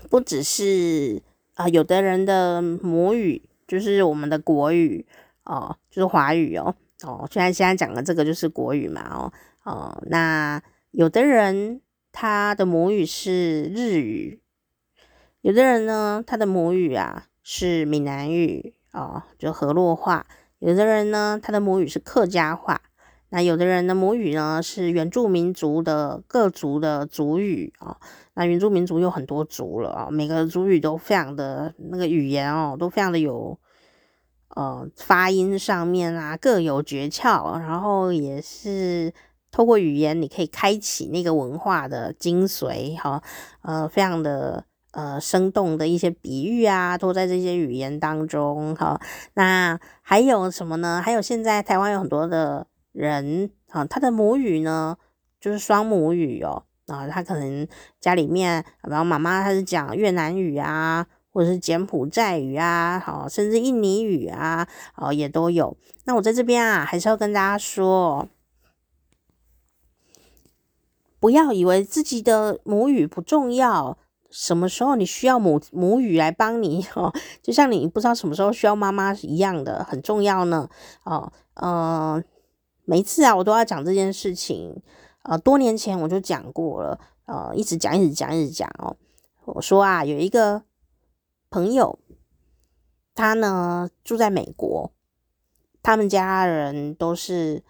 [0.10, 1.22] 不只是。
[1.56, 5.06] 啊、有的人的母语就是我们的国语
[5.44, 14.40] 哦，就是华语哦哦，虽然现在讲的这个就是国语嘛哦哦，那有的人他的母语是日语，
[15.42, 20.26] 有的人呢他的母语啊是闽南语哦，就河洛话，
[20.60, 22.82] 有的人呢他的母语是客家话，
[23.36, 27.98] 那有的人的母语呢是原住民族的各族的族语哦。
[28.34, 33.60] 那原住民族有很多族了啊，每个族语都非常的那个语言哦，都非常的有
[34.56, 39.14] 呃发音上面啊各有诀窍，然后也是
[39.52, 43.22] 透过语言你可以开启那个文化的精髓哈，
[43.64, 48.98] 呃非常的呃生动的一些比喻啊，都在这些语言当中哈。
[49.34, 51.02] 那还有什么呢？
[51.04, 54.98] 还有现在台湾有很多的人啊，他的母语呢
[55.40, 56.64] 就是双母语哦。
[56.88, 57.68] 啊，他可能
[58.00, 65.76] 家里面，然后妈妈他是讲越南语啊，或者是柬埔寨语啊，好，甚至印尼语啊，哦，也都有。
[66.04, 68.30] 那我在这边啊，还是要跟大家说，
[71.20, 73.98] 不要以为自己的母语不重要，
[74.30, 80.70] 什么时候你需要母母语来帮你哦，就像你不知道什么时候需要妈妈一样的，很重要呢。
[81.04, 82.24] 哦，嗯、
[82.86, 84.82] 每次啊，我都要讲这件事情。
[85.24, 88.96] 呃，多年前我就讲过了，呃，一直讲，一直讲，一直讲哦。
[89.46, 90.64] 我说啊，有一个
[91.50, 91.98] 朋友，
[93.16, 94.92] 他呢住在美国，
[95.82, 97.64] 他们家人都是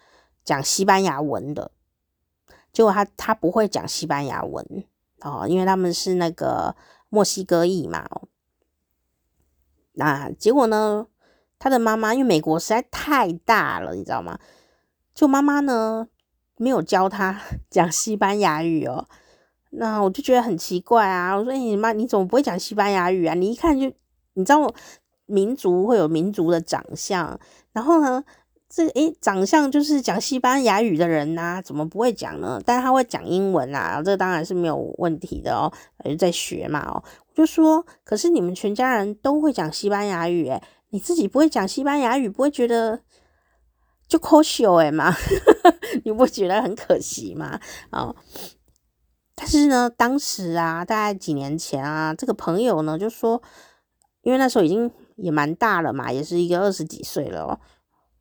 [0.44, 1.70] 讲西班牙文的，
[2.72, 4.84] 结果他他不会讲西班牙文
[5.22, 6.76] 哦，因为他们是那个
[7.08, 8.06] 墨西哥裔嘛。
[9.92, 11.06] 那结果呢，
[11.58, 14.38] 他的妈妈因为美国实在太大了，你知道吗？
[15.16, 16.06] 就妈妈呢。
[16.58, 19.06] 没有教他 讲西班牙语哦，
[19.72, 21.36] 那我就觉得很奇怪啊。
[21.36, 23.34] 我说：“你妈，你怎么不会讲西班牙语啊？
[23.34, 23.92] 你一看就，
[24.32, 24.72] 你知道
[25.26, 27.38] 民族会有民族的长相，
[27.74, 28.24] 然后呢，
[28.70, 32.58] 这诶长相就是讲西班牙语的人呐，怎么不会讲呢？
[32.64, 35.70] 但是他会讲英文啊，这当然是没有问题的哦，
[36.06, 37.04] 就在学嘛哦。
[37.28, 43.00] 我就说，可是你们全家人都会讲西班牙语，诶，你自己不会讲西班牙语，不会觉得？”
[44.08, 45.12] 就可惜诶嘛，
[46.04, 47.58] 你不觉得很可惜吗？
[47.90, 48.14] 哦，
[49.34, 53.42] 但是呢，当时啊，大概几年前啊，这个朋友呢就说，
[54.22, 57.58] 因为那时候已经也蛮大了嘛，也是一个二十几岁了。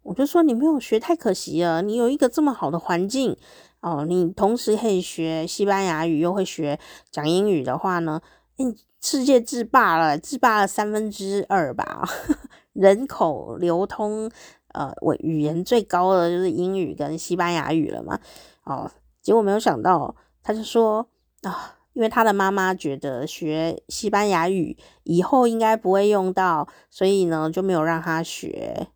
[0.02, 3.38] 我就说你没有学太可惜了，你有一个这么好的环境
[3.82, 6.80] 哦，你同时可以学西班牙语，又会学
[7.12, 8.22] 讲英语的话呢，
[8.58, 12.08] 你世界制霸了，制霸了三分之二吧，
[12.74, 14.32] 人口流通。
[14.76, 18.20] 呃，我语言最高的就是英语跟西班牙语了嘛，
[18.66, 21.08] 哦，结果没有想到，他就说
[21.44, 28.90] 啊，因为他的妈妈觉得学西班牙语以后应该不会用到，所以呢就没有让他学，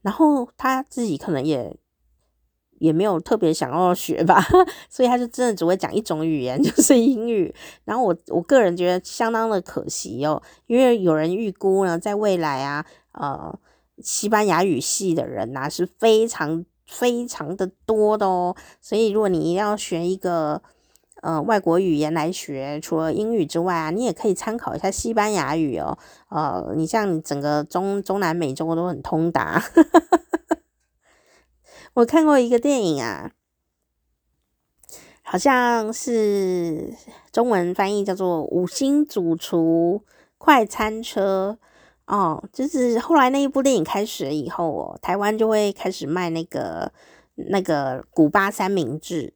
[0.00, 1.76] 然后他自己可能也
[2.78, 4.42] 也没有特别想要学吧，
[4.88, 7.54] 所以他就真的只会讲一种语言， 就是英语。
[7.84, 13.58] 然后我我个人觉得相当的可惜哦，因为有人预估呢，在未来啊，呃。
[14.02, 20.60] 西班牙语系的人呐、啊、是非常非常的多的哦，所以如果你要学一个
[21.22, 25.96] 呃外国语言来学，除了英语之外啊，你也可以参考一下西班牙语哦。
[26.28, 29.62] 呃，你像你整个中中南美洲都很通达。
[31.94, 33.30] 我看过一个电影啊，
[35.22, 36.94] 好像是
[37.30, 40.02] 中文翻译叫做《五星主厨
[40.36, 41.58] 快餐车》。
[42.12, 46.92] 哦，就是后来那一部电影开始了以后哦，台湾就会开始卖那个
[47.34, 49.32] 那个古巴三明治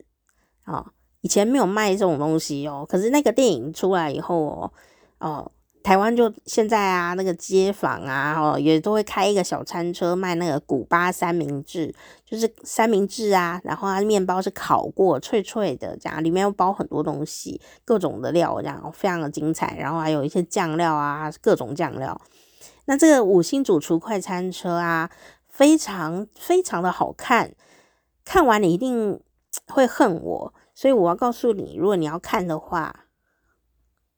[0.67, 4.73] 哦，以前没有卖这种东西哦，可是那个电影出来以后哦，
[5.21, 5.53] 哦。
[5.83, 22.21] 台湾就现在啊，那个街坊啊，哦，也都会开一个小餐车卖那个古巴三明治，就是三明治啊，然后它面包是烤过，脆脆的，这样里面又包很多东西，各种的料，这样非常的精彩，然后还有一些酱料啊，各种酱料。
[22.87, 25.11] 那这个五星主厨快餐车啊，
[25.49, 27.55] 非常非常的好看，
[28.25, 29.21] 看完你一定
[29.67, 33.03] 会恨我，所以我要告诉你，如果你要看的话。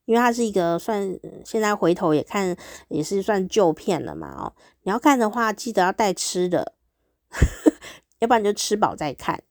[0.04, 2.56] 因为它是一个算现在回头也看
[2.88, 4.54] 也是算旧片了嘛哦，
[4.84, 6.72] 你要看的话记得要带吃的，
[8.20, 9.42] 要不然就吃饱再看，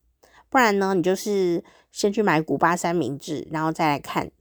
[0.49, 4.32] 不然呢你就是先去买古巴三明治然后再来看，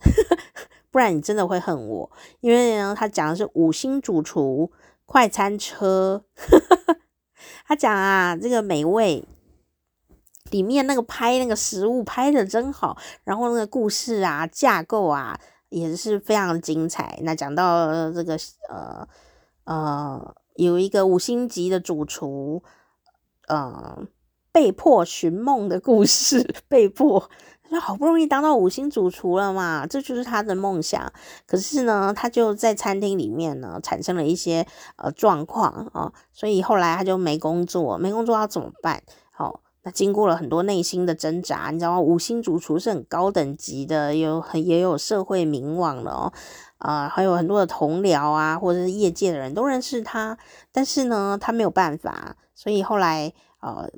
[0.97, 2.11] 不然你真的会恨我。
[2.40, 4.72] 因为呢他讲的是五星主厨
[5.05, 6.24] 快餐车，
[7.68, 9.22] 他讲啊这个美味
[10.51, 15.38] 里面那个拍那个食物拍的真好，然后那个故事啊架构啊。
[15.68, 17.18] 也是非常精彩。
[17.22, 18.38] 那讲到这个
[18.68, 19.07] 呃
[19.64, 22.62] 呃，有一个五星级的主厨，
[23.49, 24.07] 呃，
[24.53, 26.55] 被迫寻梦的故事。
[26.70, 27.28] 被迫，
[27.70, 31.12] 他好不容易当到五星主厨了嘛，这就是他的梦想。
[31.46, 39.02] 可是呢，他就在餐厅里面呢，产生了一些呃状况啊，所以后来他就没工作，没工作要怎么办？
[39.30, 39.60] 好、哦。
[39.82, 42.00] 那经过了很多内心的挣扎，你知道吗？
[42.00, 46.32] 五星主厨是很高等级的，有很也有社会名望的哦，
[46.78, 50.36] 啊、还有很多的同僚啊，或者是业界的人都认识他，
[50.72, 53.88] 但是呢，他没有办法，所以后来呃，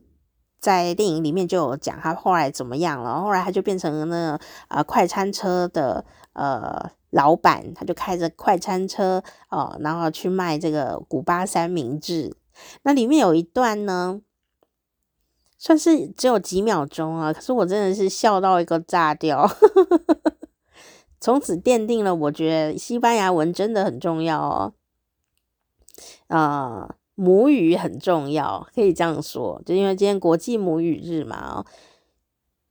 [0.59, 12.37] 在电影里面就有讲他后来怎么样了，后来他就变成那个呃快餐车的呃老板，他就开着快餐车哦、然后去卖这个古巴三明治，
[12.83, 14.21] 那里面有一段呢。
[15.61, 19.45] 算是只有几秒钟啊，可是我真的是笑到一个炸掉，
[21.21, 24.73] 从此奠定了我觉得西班牙文真的很重要哦，
[26.29, 31.67] 啊、母语很重要，可以这样说，就因为今天国际母语日嘛哦，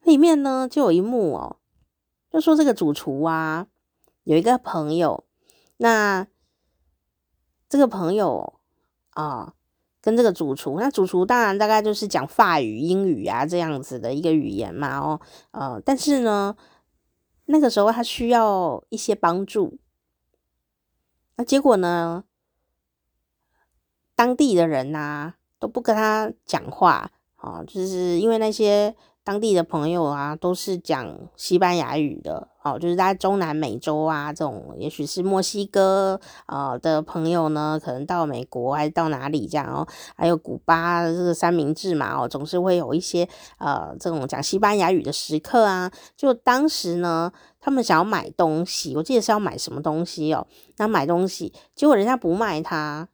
[0.03, 1.57] 里面呢就有一幕哦，
[2.31, 3.67] 就说这个主厨啊
[4.23, 5.25] 有一个朋友，
[5.75, 6.25] 那
[7.67, 8.59] 这个朋友
[9.09, 9.53] 啊。
[9.99, 15.19] 跟这个主厨，那主厨当然大概就是讲法语、英语啊这样子的一个语言嘛，哦，
[15.51, 16.55] 呃，但是呢，
[17.47, 19.77] 那个时候他需要一些帮助，
[21.35, 22.23] 那结果呢，
[24.17, 28.93] 当地的人呐、都不跟他讲话，啊、哦，就是因为那些。
[29.27, 31.05] 当地的朋友啊，都是讲
[31.35, 45.91] 西班牙语的，哦，就是在中南美洲啊，这种也许是墨西哥啊、的朋友呢，可能到美国还是到哪里这样哦，还有古巴这个三明治嘛，哦，总是会有一些呃这种讲西班牙语的食客啊。
[46.15, 50.47] 就当时呢，他们想要买东西，我记得是要买什么东西哦，
[50.77, 53.09] 那买东西，结果人家不卖他，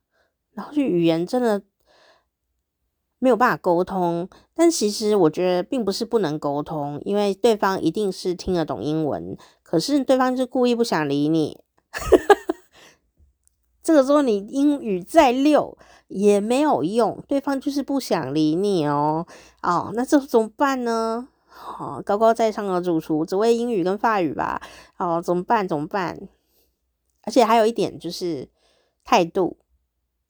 [0.54, 1.62] 然后就语言真的。
[3.20, 11.58] 没有办法沟通，但其实我觉得并不是不能沟通，因为对方一定是听得懂英文，可是对方就故意不想理你。
[13.82, 15.78] 这个时候你英语再溜
[16.10, 19.26] 也没有用，对方就是不想理你哦。
[19.62, 21.30] 哦，那这怎么办呢？
[21.80, 24.62] 哦，高高在上的主厨只会英语跟法语吧？
[24.97, 25.66] 哦，怎么办？
[25.66, 26.28] 怎么办？
[27.22, 28.49] 而且还有一点就是
[29.06, 29.56] 态度。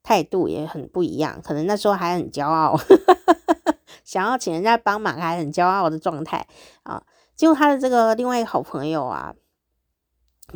[0.03, 2.77] 态度也很不一样，可能那时候还很骄傲，
[4.03, 6.45] 想要请人家帮忙，还很骄傲的状态
[6.83, 7.01] 啊。
[7.35, 9.33] 结果他的这个另外一个好朋友啊，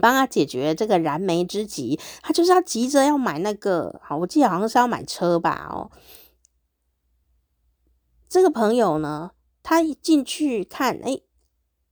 [0.02, 5.90] 帮他解决这个燃眉之急，他就是要急着要买那个，好，我记得好像是要买车吧，哦。
[8.30, 9.32] 这个朋友呢，
[9.64, 11.22] 他一进去看，哎。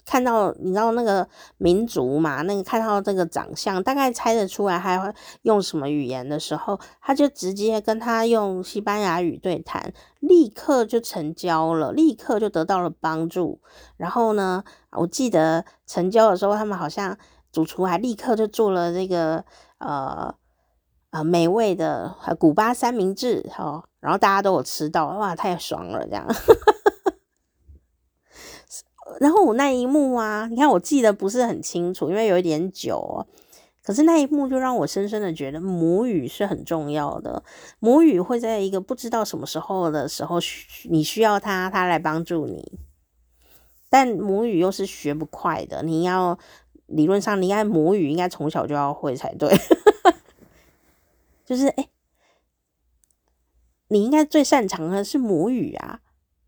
[0.06, 1.28] 看到你知道那个
[1.58, 2.44] 民族嘛？
[2.44, 13.60] 那个看到这个长相，大概猜得出来他会用什么语言的时候，他就直接跟他用西班牙语对谈，立刻就成交了，立刻就得到了帮助。
[13.98, 17.18] 然后呢，我记得成交的时候，他们好像
[17.52, 19.44] 主厨还立刻就做了这个
[19.80, 20.34] 呃
[21.10, 26.28] 呃美味的古巴三明治，哦，然后大家都有吃到，哇，太爽了这样。
[29.20, 33.26] 然后我那一幕啊，你看我记得不是很清楚，因为有一点久哦。
[33.84, 37.44] 可是那一幕就让我深深的觉得母语是很重要的。
[37.78, 40.40] 母语会在一个不知道什么时候的时候，
[40.90, 42.80] 你需要它，它来帮助你。
[43.88, 46.38] 但母语又是学不快的，你要
[46.88, 49.56] 理论上你应该母语应该从小就要会才对。
[51.46, 51.88] 就是哎，
[53.90, 56.00] 你应该最擅长的是母语啊。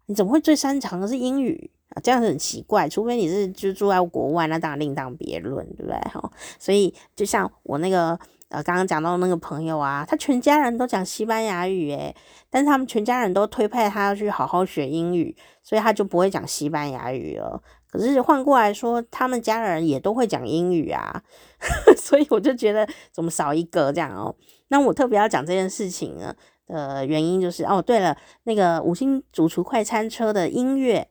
[0.08, 1.70] 你怎么会最擅长的是英语
[2.02, 6.00] 这样很奇怪，除非你是就住在国外，那当然另当别论，对不对？
[6.12, 8.18] 哈，所以就像我那个
[8.50, 12.16] 呃刚刚讲到那个朋友啊，他全家人都讲西班牙语，诶，
[12.50, 17.62] 但是他们全家人都推派他要去好好学英语，所以他就不会讲西班牙语了。
[17.90, 21.24] 可是换过来说，他们家人也都会讲英语啊，
[21.98, 24.36] 所以我就觉得怎么少一个这样哦？
[24.68, 26.36] 那我特别要讲这件事情呢
[26.68, 31.08] 的原因就是哦，对了，那个五星主厨快餐车的音乐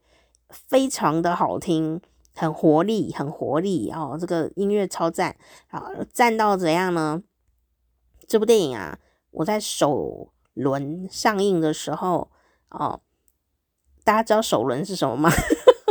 [0.69, 2.01] 非常的好听，
[2.35, 5.37] 很活力，很活力哦，这个音乐超赞，
[5.69, 7.23] 好赞到怎样呢？
[8.27, 8.99] 这部电影啊，
[9.31, 12.31] 我在首轮上映的时候
[12.71, 13.01] 哦，
[14.03, 15.31] 大家知道首轮是什么吗？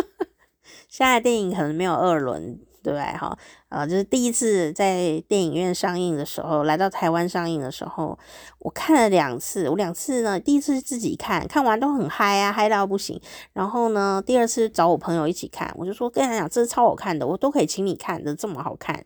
[0.90, 3.04] 现在电影可能没有二轮，对不对？
[3.18, 3.36] 哈，
[3.70, 8.16] 呃，就是第一次在电影院上映的时候，来到台湾上映的时候，
[8.60, 9.68] 我看了两次。
[9.68, 13.20] 我两次呢，第一次自己看，看完都很嗨啊，嗨到不行。
[13.54, 19.04] 然后呢，第二次找我朋友一起看，我就说跟他讲，这是超好看的，我都可以请你看的，这么好看。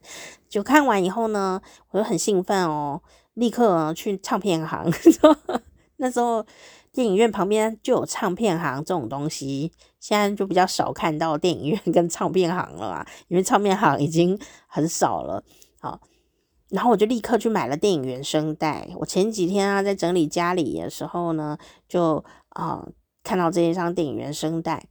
[0.50, 1.62] 就看完以后呢，
[1.92, 3.02] 我就很兴奋哦，
[3.36, 4.92] 立刻去唱片行。
[5.96, 6.46] 那时候。
[6.92, 15.44] 电影院旁边就有唱片行这种东西，现在就比较少看到电影院跟唱片行了嘛，因为唱片行已经很少了。
[15.80, 16.02] 好，
[16.70, 18.90] 然后我就立刻去买了电影原声带。
[18.98, 22.88] 我前几天啊，在整理家里的时候呢，就啊、
[23.24, 24.88] 看到这一张电影原声带，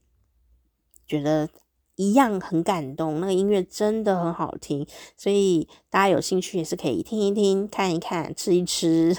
[1.07, 1.49] 觉得
[1.97, 4.87] 一样很感动，那个音乐真的很好听，
[5.17, 9.17] 所以大家有兴趣也是可以听一听、看一看、吃一吃。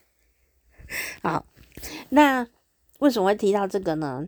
[1.22, 1.44] 好。
[2.08, 2.48] 那
[2.98, 4.26] 为什么会提到这个呢？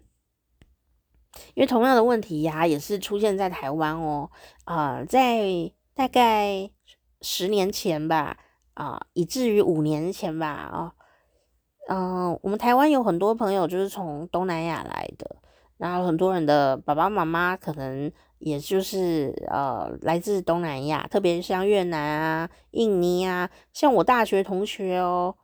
[1.55, 4.31] 因为同样的问题呀、也是出现在台湾哦。
[4.65, 6.71] 啊、在大概
[7.21, 8.37] 十年前吧，
[8.75, 10.93] 啊、以至于五年前吧，啊、哦，
[11.89, 15.37] 嗯、我们台湾有很多朋友就是从东南亚来的，
[15.77, 25.35] 然后很多人的爸爸妈妈可能也就是呃来自东南亚，特别像越南啊、印尼啊，像我大学同学哦。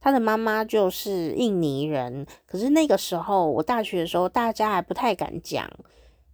[0.00, 5.68] 他的妈妈就是印尼人，可是那个时候我大学的时候，大家还不太敢讲，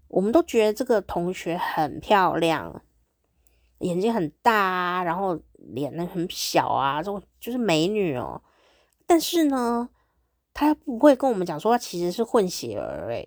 [0.08, 2.82] 我们都觉得这个同学很漂亮，
[3.78, 8.42] 眼睛很大啊，然后脸呢很小啊，这种就是美女哦。
[9.06, 9.88] 但是呢，
[10.52, 13.26] 他不会跟我们讲说他其实是混血儿诶，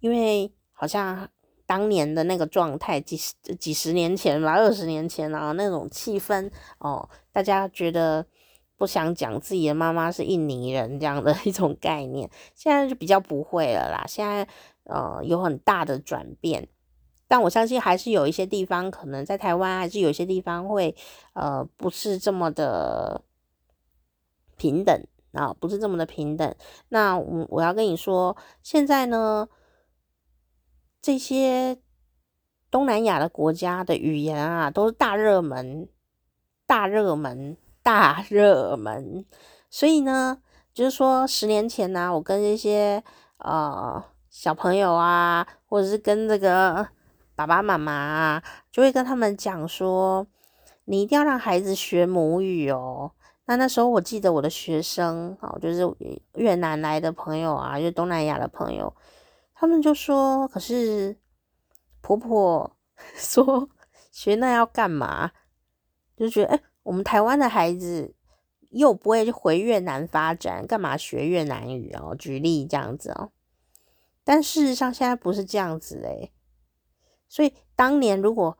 [0.00, 1.26] 因为好像
[1.64, 8.26] 当年的那个状态，几十几十年前吧，二十年前啊，那种气氛哦，大家觉得。
[8.78, 14.04] 不想讲自己的妈妈是印尼人这样的一种概念，现在就比较不会了啦。
[14.06, 14.48] 现在
[14.84, 16.68] 呃有很大的转变，
[17.26, 20.94] 但我相信还是有一些地方可能在台湾还是有一些地方会
[21.32, 23.20] 呃不是这么的
[24.56, 26.54] 平等啊，不是这么的平等。
[26.90, 29.48] 那我我要跟你说，现在呢
[31.02, 31.78] 这些
[32.70, 35.88] 东南亚的国家的语言啊都是大热门，
[36.64, 37.56] 大热门。
[37.88, 39.24] 大热门，
[39.70, 40.42] 所以呢，
[40.74, 43.02] 就是说十年前呢、我跟一些
[43.38, 46.86] 呃小朋友啊，或者是跟这个
[47.34, 50.26] 爸爸妈妈啊，就会跟他们讲说，
[50.84, 53.10] 你一定要让孩子学母语哦。
[53.46, 55.80] 那那时候我记得我的学生，哦，就是
[56.34, 58.94] 越南来的朋友啊，就东南亚的朋友，
[59.54, 61.16] 他们就说，可是
[62.02, 62.70] 婆婆
[63.16, 63.66] 说
[64.12, 65.30] 学那要干嘛？
[66.18, 66.56] 就觉得哎。
[66.56, 68.14] 诶我们台湾的孩子
[68.70, 72.14] 又不会回越南发展，干嘛学越南语哦？
[72.18, 73.30] 举例这样子哦。
[74.24, 76.32] 但事实上现在不是这样子诶。
[77.28, 78.56] 所以当年如果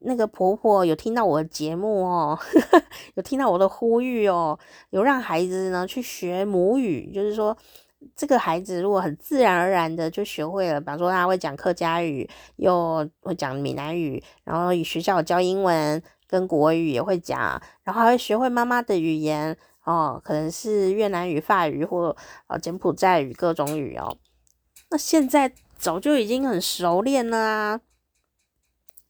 [0.00, 2.38] 那个婆婆有听到我的节目哦，
[3.16, 4.58] 有听到我的呼吁哦，
[4.90, 7.56] 有让孩子呢去学母语，就是说
[8.14, 16.02] 这个孩子如果很自然而然的就学会了，比方说他会讲客家语，又会讲闽南语，然后与学校教英文。
[16.32, 19.54] 跟国语也会讲，然后还会学会妈妈的语言
[19.84, 22.16] 哦，可能是越南语、法语或
[22.46, 24.16] 呃柬埔寨语各种语哦。
[24.90, 27.80] 那现在早就已经很熟练了啊。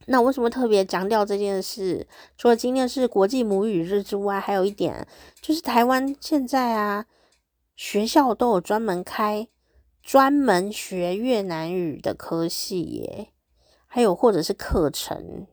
[0.07, 2.09] 那为什么特别强调这件事？
[2.37, 5.07] 除了今天是国际母语日之外，还有一点
[5.41, 7.07] 就是台湾现在啊，
[7.77, 9.47] 学校都有专门开
[10.03, 13.29] 专门学越南语的科系耶，
[13.87, 15.47] 还有或者是课程。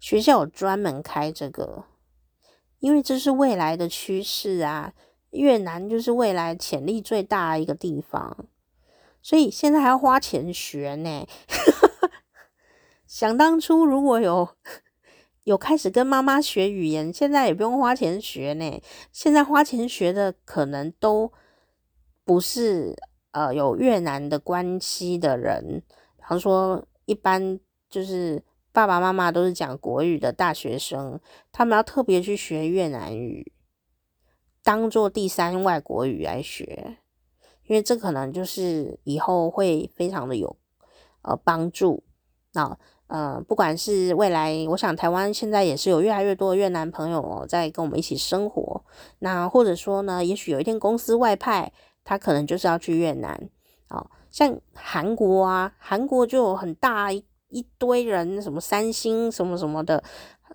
[0.00, 1.84] 学校有专门开这个，
[2.78, 4.92] 因为这是未来的趋势啊。
[5.30, 8.46] 越南就是未来潜力最大的一个地方，
[9.20, 11.26] 所以现在还要花钱学呢。
[13.06, 14.48] 想当初如果有
[15.44, 18.80] 有开始跟妈妈学语言，现在也不用花钱学呢。
[19.12, 21.30] 现在花钱学的可能都
[22.24, 22.96] 不是
[23.32, 25.82] 呃有越南的关系的人，
[26.16, 27.60] 比方说一般
[27.90, 28.42] 就是
[28.76, 31.18] 爸爸妈妈都是讲国语的大学生，
[31.50, 33.50] 他们要特别去学越南语，
[34.62, 36.98] 当做第三外国语来学，
[37.64, 40.58] 因为这可能就是以后会非常的有
[41.22, 42.04] 呃帮助。
[42.52, 48.84] 那呃，不管是未来，我想台湾现在也是有越来越多越南朋友在跟我们一起生活。
[49.20, 51.72] 那或者说呢，也许有一天公司外派，
[52.04, 53.48] 他可能就是要去越南。
[53.88, 60.02] 哦，像韩国啊，韩国就有很大一一堆人，什么三星什么什么的，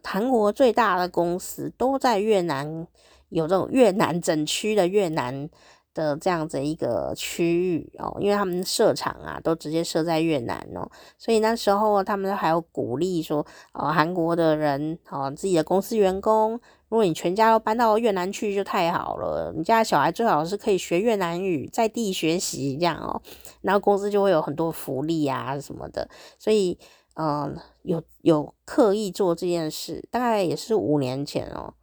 [0.04, 2.88] 韩国最大的公司都在越南，
[3.30, 5.50] 有这种越南整区的越南。
[5.94, 16.54] 的这样子一个区域哦，因为他们设厂啊，都直接设在越南哦，所以那时候他们还有鼓励说，哦，韩国的人哦，自己的公司员工，
[16.90, 19.54] 如果你全家都搬到越南去，就太好了。
[19.56, 23.22] 你家小孩最好是可以学越南语，在地学习这样哦，
[23.62, 26.08] 然后公司就会有很多福利啊什么的。
[26.40, 26.78] 所以，
[27.16, 31.74] 嗯、有有刻意做这件事，大概也是五年前哦。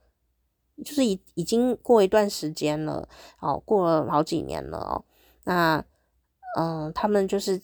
[0.85, 3.09] 就是已已经过一段时间了，
[3.41, 5.05] 哦，过了好几年了哦。
[5.45, 5.85] 那，
[6.57, 7.61] 嗯，他们就是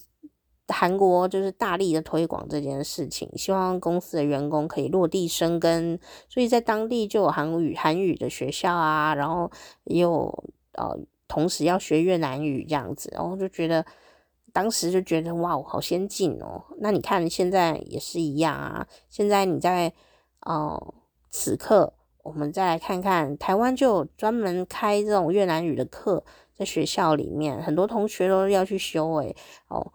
[0.69, 5.99] 韩国，就是大力的推广这件事情，希望公司的员工可以落地生根，
[6.29, 9.51] 所以在当地就有韩语韩语的学校啊，然后
[9.85, 10.99] 也有呃，
[11.29, 13.85] 同时要学越南语这样子，然后就觉得
[14.53, 16.65] 当时就觉得哇，好先进哦。
[16.79, 19.93] 那你看现在也是一样啊，现在你在
[20.41, 20.95] 哦、
[21.31, 21.93] 此刻。
[22.25, 29.37] 我们再来看看，台湾就有专门开这种越南语的课，在学校里面，很多同学都要去修诶，
[29.68, 29.93] 哦，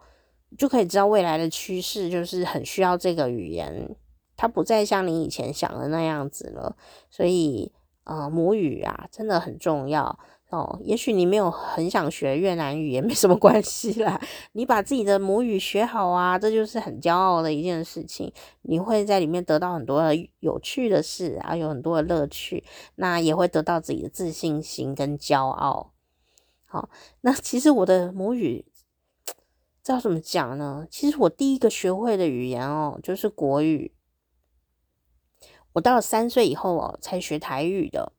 [0.56, 3.96] 就可以知道未来的趋势就是很需要这个语言，
[4.36, 6.76] 它不再像你以前想的那样子了，
[7.10, 7.72] 所以，
[8.04, 10.18] 呃，母语啊，真的很重要。
[10.50, 14.20] 哦，也许你没有很想学越南语也没什么关系啦，
[14.52, 18.32] 你把自己的母语学好啊，这就是很骄傲的一件事情。
[18.62, 20.02] 你会在里面得到很多
[20.40, 22.64] 有趣的事啊，有很多的乐趣，
[22.96, 25.92] 那也会得到自己的自信心跟骄傲。
[26.66, 26.90] 好，
[27.20, 28.66] 那其实我的母语，
[29.84, 30.84] 知道怎么讲呢？
[30.90, 33.94] 其实我第一个学会的语言哦，就是国语。
[35.74, 38.12] 我到了三岁以后哦，才学台语的。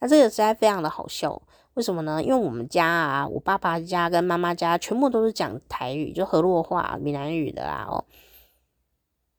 [0.00, 1.42] 那这个实在非常的好笑。
[1.74, 2.22] 为什么呢？
[2.22, 8.04] 因为我们家啊，我爸爸家跟妈妈家全部都是讲台语，就河洛话、闽南语的啦哦。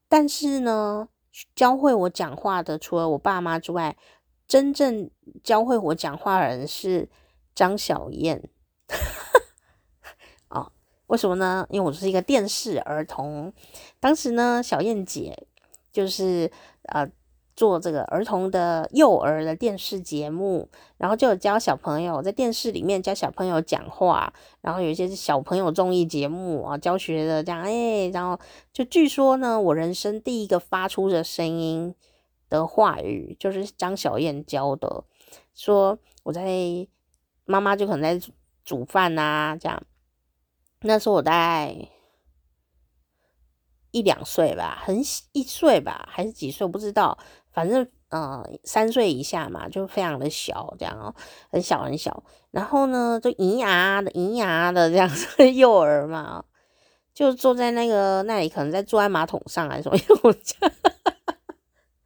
[0.07, 1.09] 但是呢，
[1.53, 3.97] 教会我讲话的除了我爸妈之外，
[4.47, 5.11] 真正
[5.43, 7.09] 教会我讲话的人是
[7.53, 8.49] 张小燕。
[10.49, 10.71] 哦，
[11.07, 11.67] 为什么呢？
[11.69, 13.53] 因为我是一个电视儿童，
[13.99, 15.47] 当时呢，小燕姐
[15.91, 16.49] 就是
[16.83, 17.11] 呃。
[17.55, 28.39] 做这个儿童的幼儿的电视节目，然后就有教小朋友在电视里面教小朋友讲话，然后有一些是小朋友综艺节目啊，教学的这样，哎，然后
[28.71, 31.93] 就据说呢，我人生第一个发出的声音
[32.49, 35.03] 的话语就是张小燕教的，
[35.53, 36.43] 说我在
[37.45, 38.31] 妈妈就可能在
[38.63, 39.83] 煮饭啊，这样，
[40.81, 41.89] 那时候我大概
[43.91, 45.01] 一两岁吧，很
[45.33, 47.17] 一岁吧，还是几岁不知道。
[47.53, 51.13] 反正，呃，三岁以下嘛，就非常的小，这样哦，
[51.49, 52.23] 很小很小。
[52.51, 56.43] 然后呢，就银牙的咿呀的这样子，幼儿嘛，
[57.13, 60.55] 就坐在那个那里，可能在坐在马桶上来说，因为我家。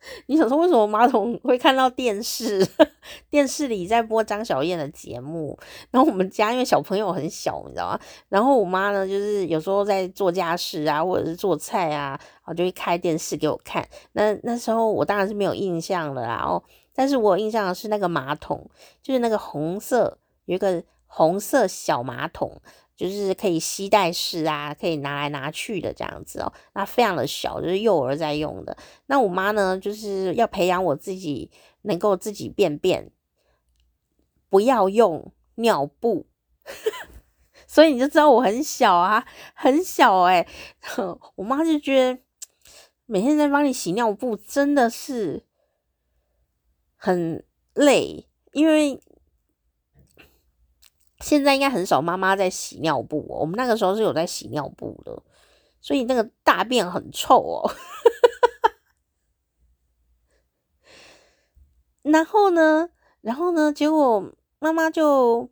[0.27, 2.65] 你想说为什么马桶会看到电视？
[3.29, 5.57] 电视里在播张小燕的节目，
[5.91, 7.99] 然后我们家因为小朋友很小，你知道吗？
[8.29, 13.87] 然后我妈呢，就是有时候在做家事啊，或者是做菜啊，然后就会开电视给我看。
[14.13, 16.61] 那那时候我当然是没有印象了啦，哦，
[16.93, 18.69] 但是我有印象的是那个马桶，
[19.01, 22.61] 就是那个红色，有一个红色小马桶。
[22.95, 26.53] 就是可以吸带式啊，可以拿来拿去的这样子哦。
[26.73, 28.77] 那非常的小，就是幼儿在用的。
[29.07, 33.11] 那我妈呢，就是要培养我自己能够自己便便，
[34.49, 36.27] 不要用尿布。
[37.67, 40.47] 所以你就知道我很小啊，很小哎、
[41.35, 42.19] 我妈就觉得
[43.05, 45.43] 每天在帮你洗尿布真的是
[46.95, 47.43] 很
[47.73, 49.01] 累，因为。
[51.25, 55.23] 现在应该很少妈妈在洗尿布哦，我们那个时候是有在洗尿布的，
[55.81, 57.65] 所以那个大便很臭哦。
[62.03, 62.87] 然后呢，
[63.21, 65.49] 然后呢，结果妈妈就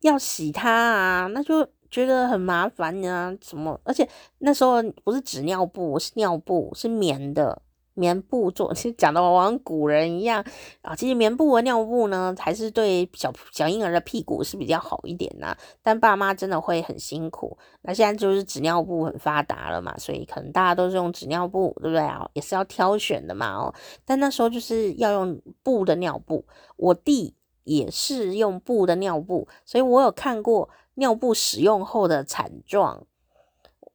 [0.00, 3.78] 要洗它啊，那就觉得很麻烦啊，什么？
[3.84, 7.60] 而且那时候不是纸尿布，是尿布，是棉的
[7.98, 10.44] 棉布做， 其实讲的我像古人一样
[10.82, 10.94] 啊。
[10.94, 15.56] 其实棉布和尿布呢，还是对小小婴儿的屁股是比较好一点的。
[15.82, 17.58] 但爸妈真的会很辛苦。
[17.82, 22.28] 那现在就是纸尿布很发达了嘛，所以可能大家都是用纸尿布，对不对啊？
[22.34, 23.74] 也是要挑选的嘛哦。
[24.04, 26.44] 但那时候就是要用布的尿布，
[26.76, 27.34] 我弟
[27.64, 33.04] 也是用布的尿布，所以我有看过尿布使用后的惨状。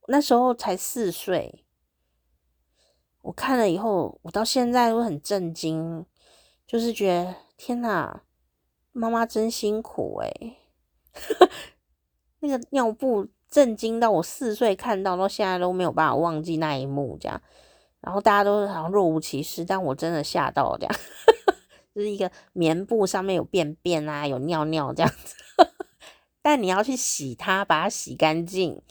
[0.07, 1.62] 那时候才四岁。
[3.23, 6.05] 我看了以后，我到现在都很震惊，
[6.67, 8.21] 就是觉得天哪，
[8.91, 10.57] 妈妈真辛苦诶。
[12.41, 17.41] 那个尿布震惊到我四岁看到，到现在都没有办法忘记那一幕，这样。
[18.01, 20.93] 然后大家都好像若无其事，但我真的吓到这样，
[21.95, 25.35] 就是一个棉布上面有便便啊，有尿尿这样子，
[26.43, 28.81] 但你要去洗它，把它洗干净，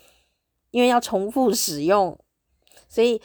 [0.71, 2.19] 因为要重复使用，
[2.89, 3.21] 所以。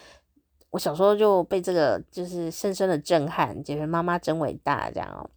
[0.71, 5.29] 我小时候就被这个就是深深的震撼，觉得妈妈真伟大，这样哦。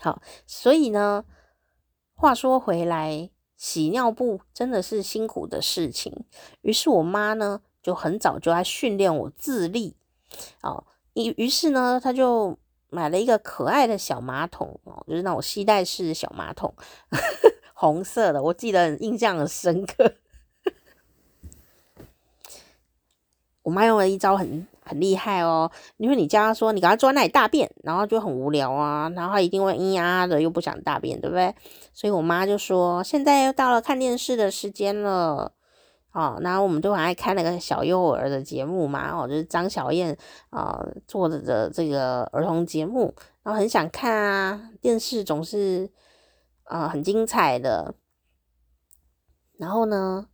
[0.00, 1.24] 好，所以呢，
[2.14, 6.24] 话说回来，洗尿布真的是辛苦的事情。
[6.62, 9.96] 于是我妈呢就很早就来训练我自立
[10.62, 10.84] 哦。
[11.14, 12.58] 于于是呢，她就
[12.90, 16.74] 买了一个可爱的小马桶哦，就是那种吸带式小马桶，
[17.72, 20.12] 红色的，我记得印象很深刻。
[23.64, 31.52] 我妈用了一招很很厉害哦，因为你叫她说你赶快坐在那里大便，然后就很无聊啊，然后她一定会咿呀的，又不想大便，对不对？
[31.94, 35.52] 所以我妈就说现在又到了看电视的时间了，
[36.12, 40.14] 哦，然后我们都很爱看那个小幼儿的节目嘛，哦，就是张小燕
[40.50, 45.90] 啊、呃、做的的这个儿童节目，然后很想看啊，电视总是
[46.64, 47.94] 啊、呃、很精彩的，
[49.56, 50.26] 然后呢？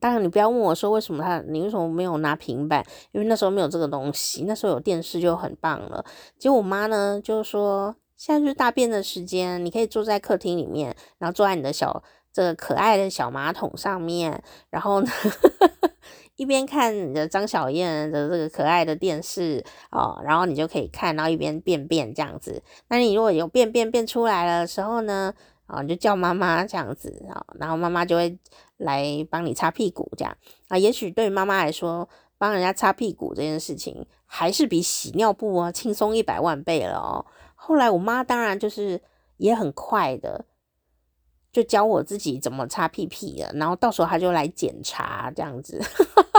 [0.00, 2.84] 当然，你不要问我说为什么他，你为什么没有拿平板？
[3.12, 6.04] 因为那时候没有这个东西，那时候有电视就很棒了。
[6.38, 15.08] 结果我妈呢就说，现在就是大便的时间，你可以坐在客厅里面，然后坐在你的小这个可爱的小马桶上面，然后呢
[16.36, 22.62] 一边看你的张小燕的这个可爱的电视哦，然后你就可以看，然后一边便便这样子。
[22.88, 25.34] 那你如果有便便便出来的时候呢，
[25.68, 28.38] 啊，你就叫妈妈这样子啊，然后妈妈就会
[28.78, 30.34] 来帮你擦屁股这样
[30.68, 30.78] 啊。
[30.78, 32.08] 也许对妈妈来说，
[32.38, 37.26] 帮人家擦屁股这件事情，还是比洗尿布啊轻松一百万倍了哦。
[37.54, 38.98] 后来我妈当然就是
[39.36, 40.46] 也很快的，
[41.52, 43.50] 就教我自己怎么擦屁屁了。
[43.52, 45.78] 然后到时候她就来检查这样子。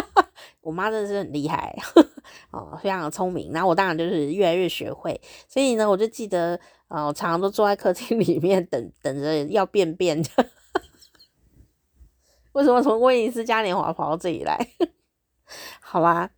[0.61, 1.77] 我妈真的是很厉害
[2.49, 3.51] 哦，非常的聪明。
[3.53, 6.59] 然后我当然就是越来越学会，所以呢，我就记得。
[6.89, 10.21] 啊，我常常都坐在客厅 里面等等着要便便。
[12.53, 14.57] 为什么从威尼斯嘉年华跑到这里来？
[15.79, 16.31] 好啦，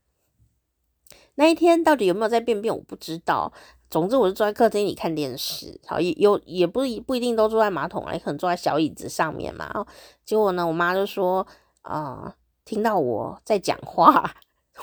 [1.35, 3.51] 那一天到底有没有在便便，我不知道。
[3.89, 5.79] 总之，我就坐在客厅里看电视。
[5.85, 9.85] 好，也有也不一不一定都坐在马桶，也可能坐在小椅子上面嘛。
[10.23, 11.45] 结果呢，我妈就说
[11.81, 14.33] 啊，听到我在讲话，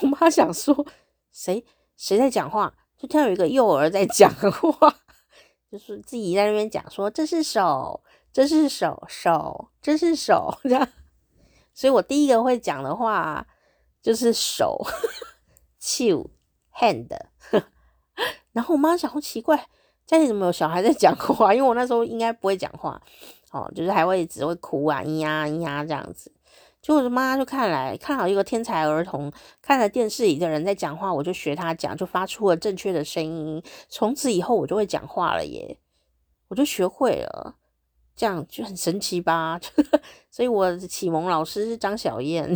[0.02, 0.86] 我妈想说
[1.30, 1.64] 谁
[1.96, 4.94] 谁在讲话，就听到有一个幼儿在讲话。
[5.70, 8.02] 就是自己在那边讲说，这是手，
[8.32, 10.88] 这是手，手，这是手，这样。
[11.74, 13.46] 所以我第一个会讲的话
[14.02, 14.84] 就是手
[15.78, 16.30] ，to
[16.74, 17.08] hand。
[18.52, 19.68] 然后我妈想，好奇怪，
[20.06, 21.54] 家里怎么有小孩在讲话？
[21.54, 23.00] 因为我那时候应该不会讲话，
[23.52, 26.32] 哦，就是还会只会哭啊，咿呀咿呀这样子。
[26.80, 33.62] 就我的妈就看来看好一个天才儿童，看了电视里的人在讲话，我就学他讲，就发出了正确的声音。
[33.88, 35.78] 从此以后我就会讲话了耶，
[36.48, 37.56] 我就学会了，
[38.14, 39.60] 这样就很神奇吧？
[40.30, 42.48] 所以我启蒙老师是张小燕，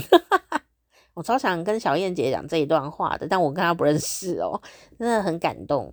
[1.15, 4.63] 我超想跟小燕姐讲这一段话的，但我跟她不认识哦，
[4.99, 5.93] 真的很感动。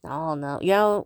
[0.00, 1.04] 然后呢，原来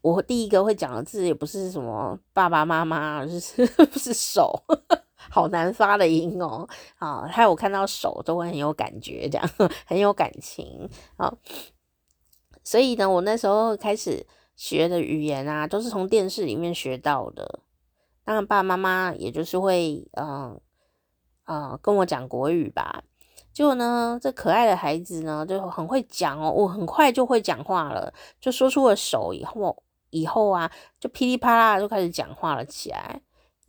[0.00, 4.64] 我第一个会讲的字也不是什么爸爸妈妈，就是 不是手。
[5.30, 6.68] 好难发的音哦，
[6.98, 9.50] 啊，还有我看到手都会很有感觉，这样
[9.86, 11.32] 很有感情啊。
[12.62, 14.26] 所以呢，我那时候开始
[14.56, 17.60] 学的语言啊，都是从电视里面学到的。
[18.22, 20.60] 当然，爸爸妈妈也就是会，嗯，
[21.44, 23.02] 啊，跟我讲国语吧。
[23.52, 30.70] 结果呢，这可爱的孩子呢，就很会讲哦，我很快就会讲话了，就说出了手以后，以后啊，
[31.00, 33.20] 就噼里啪啦就开始讲话了起来。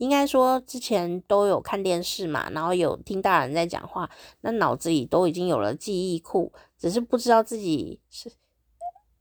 [0.02, 4.10] 应该说之前都有看电视嘛，然后有听大人在讲话，
[4.41, 8.32] 那脑子里都已经有了记忆库，只是不知道自己是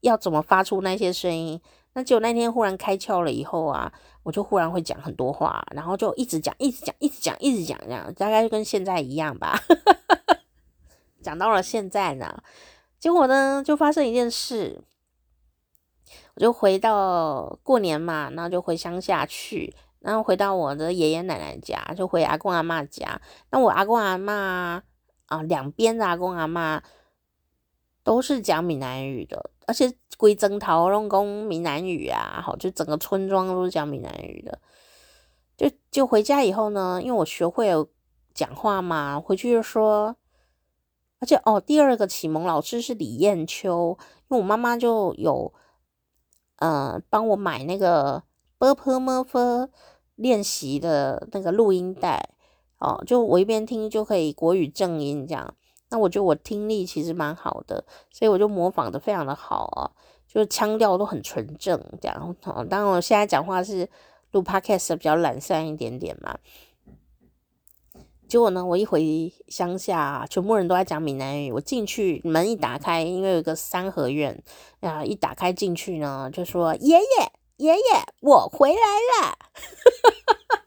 [0.01, 1.61] 要怎么发出那些声音。
[1.93, 9.61] 那结果那天忽然开窍了以后啊，我就忽然会讲很多话，然后就一直讲，一直讲，一直讲，一直讲，这样大概就跟现在一样吧。
[11.21, 12.43] 讲到了现在呢，
[12.99, 14.83] 结果呢就发生一件事，
[16.37, 23.21] 我就回到过年嘛，然后就回乡下去，然后回到我的爷爷奶奶家，就回阿公阿嬷家。
[23.51, 24.83] 那我阿公阿嬷
[25.27, 26.81] 啊，两边的阿公阿嬷
[28.03, 34.59] 都是讲闽南语的，而且规整头拢讲闽南语啊，好，就整个村庄都是讲闽南语的。
[35.57, 37.87] 就就回家以后呢，因为我学会了
[38.33, 40.17] 讲话嘛，回去就说。
[41.23, 43.99] 而且哦，第二个启蒙老师是李艳秋，
[44.31, 45.53] 因为我妈妈就有，
[46.57, 48.23] 呃，帮我买那个
[48.61, 49.71] 波波磨磨
[50.17, 52.29] 练习的那个录音带
[52.79, 55.55] 哦，就我一边听就可以国语正音这样。
[55.89, 59.91] 那我觉得我听力其实蛮好的，所以我就模仿的非常的好啊，
[60.29, 62.37] 就是腔调都很纯正这样。
[62.43, 63.89] 当然我现在讲话是
[64.33, 66.37] 录 podcast 比较懒散一点点嘛。
[68.29, 74.43] 结果呢，我一回乡下，全部人都在讲闽南语，我进去门一打开，因为有个三合院，
[74.81, 77.40] 然后一打开进去呢，就说爷爷。
[77.61, 77.83] 爷爷，
[78.23, 78.81] 我回来
[79.21, 79.37] 了。”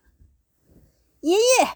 [1.22, 1.68] 爷爷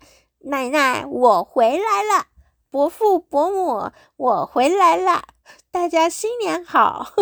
[0.49, 2.27] 奶奶，我回来了。
[2.69, 5.23] 伯父伯母，我回来了。
[5.71, 7.13] 大家新年好。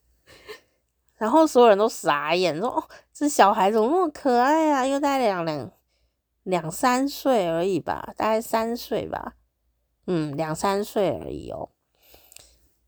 [1.16, 4.86] 然后所有人都傻眼，说：“哦，这小孩怎么那么可爱啊？
[4.86, 5.72] 又带两两。”
[6.44, 9.36] 两三岁而已吧，大概三岁吧，
[10.06, 11.70] 嗯，两三岁而已哦。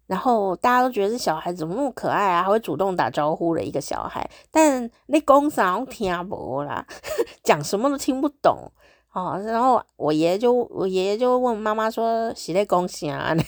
[0.09, 4.29] 然后大家都觉得这小孩怎么那么可爱啊，还会主动打招呼的一个小孩。
[4.51, 6.85] 但那公啥我听不啦，
[7.45, 8.73] 讲什么都听不懂
[9.13, 9.41] 哦。
[9.47, 13.43] 然后我爷爷就我爷爷就问妈妈说：“是在讲啥呢？”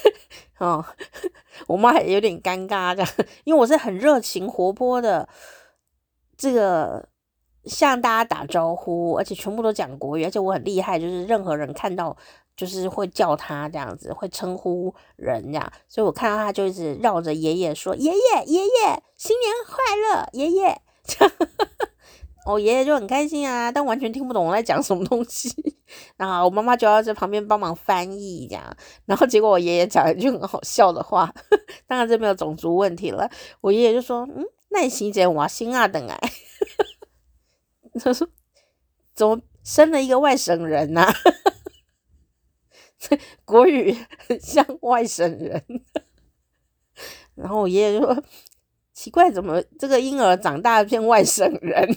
[0.58, 0.82] 哦，
[1.68, 3.10] 我妈也有点尴尬这样，
[3.44, 5.28] 因为我是很热情活泼的
[6.36, 7.08] 这个。
[7.66, 12.14] 向大家打招呼，而且全部都讲国语，而且我很厉害，就是任何人看到
[12.56, 20.80] 就是会叫他这样子，会称呼人这样，所以我看到他就一直绕着爷爷说：“爷爷，爷爷，新年快乐，爷爷。
[22.46, 25.50] ”我爷爷就很开心啊，但完全听不懂我在讲什么东西。
[26.16, 28.76] 然后我妈妈就要在旁边帮忙翻译这样，
[29.06, 31.32] 然后结果我爷爷讲了一句很好笑的话，
[31.88, 33.30] 当然这没有种族问题了。
[33.62, 36.18] 我爷爷就说：“嗯，那你现在我新啊等哎。
[37.98, 38.28] ”他说
[39.14, 41.14] ：“怎么生了一个外省人呐、啊？
[43.44, 43.96] 国语
[44.28, 45.62] 很像外省人。
[47.34, 48.22] ”然后我爷爷就说
[48.92, 51.96] ：“奇怪，怎么这个婴儿长大变外省人？”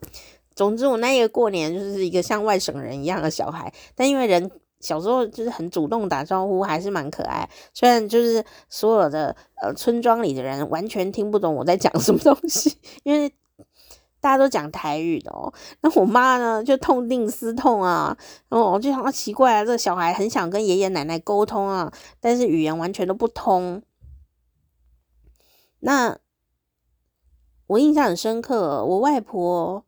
[0.54, 4.50] 总之，我那一个过年就是一个像外省人一样的小孩，但因为人。
[4.80, 7.46] 小时候就是很主动打招呼，还是蛮可爱。
[7.74, 13.30] 虽然就是所有的呃村庄里的人完全听不懂我在讲什么东西，因为
[14.20, 15.52] 大家都讲台语的哦。
[15.82, 18.16] 那我妈呢就痛定思痛啊，
[18.48, 23.82] 然后我就想，啊，奇怪啊，这个小孩很想跟爷爷奶奶沟通啊，但是语言完全都不通。
[25.80, 26.18] 那
[27.66, 29.84] 我印象很深刻，我外婆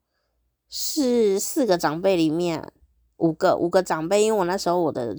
[0.68, 2.72] 是四个长辈里面。
[3.18, 5.16] 五个五个长辈，因为我那时候我的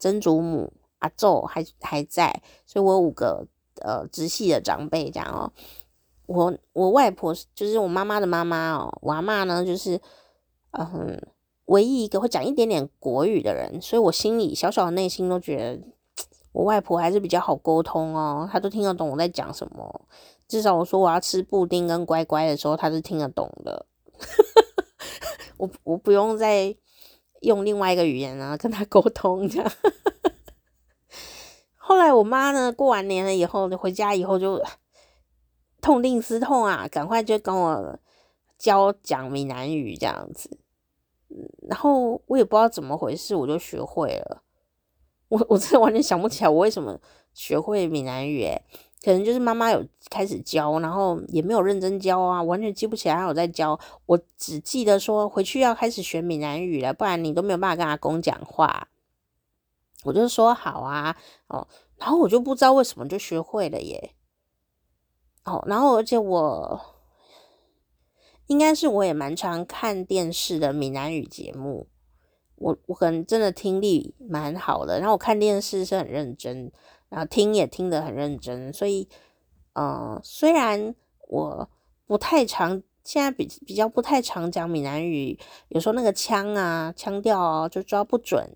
[0.00, 3.46] 曾祖母阿祖还还在，所以我有五个
[3.76, 5.52] 呃直系的长辈这样哦。
[6.28, 10.00] 我我外婆就是我妈妈的妈妈哦，我阿嬷呢就是
[10.70, 11.20] 嗯
[11.64, 15.80] 唯一一个会讲一点点国语的人，所以我心里小小的内心都觉得
[16.52, 20.02] 我外婆还是比较好沟通哦，她都听得懂我在讲什么。
[20.46, 23.86] 至少我说我要吃布丁跟乖乖的时候，她是听得懂的。
[25.58, 26.76] 我我不用再。
[27.42, 29.72] 用另外一个语言啊跟他沟通这样，
[31.78, 34.60] 后来我妈呢过完年了以后，回家以后就
[35.80, 37.98] 痛定思痛啊，赶快就跟我
[38.58, 40.58] 教讲闽南语这样子，
[41.68, 44.42] 然后我也不知道怎么回事，我就学会了。
[45.28, 46.98] 我 我真的完全想不起来我为什么
[47.34, 48.62] 学会闽南语诶，
[49.04, 53.78] 可能就是妈妈有开始教，然后也没有认真教啊，完全记不起来还有在教。
[54.06, 58.88] 我只记得说回去要开始学闽南语了，不然你都没有办法跟阿公讲话。
[60.04, 61.14] 我就说好啊，
[61.48, 61.68] 哦，
[61.98, 64.14] 然后我就不知道为什么就学会了耶。
[65.48, 66.80] 哦，然后而且我
[68.46, 71.88] 应该是我也蛮常看电视的闽南语节目，
[72.56, 76.70] 我我可能真的听力蛮好的，然后我看电视是很认真。
[77.10, 79.08] 然后听也听得很认真，所以，
[79.72, 80.94] 呃，虽然
[81.26, 81.66] 我
[82.06, 85.38] 不太常，现在比比较不太常讲闽南语，
[85.68, 88.54] 有时候那个腔啊、腔调啊就抓不准，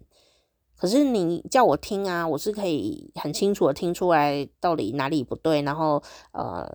[0.83, 6.03] 可是你叫我听啊，我是可以很清楚的听出来到底哪里不对，然后
[6.33, 6.69] 呃，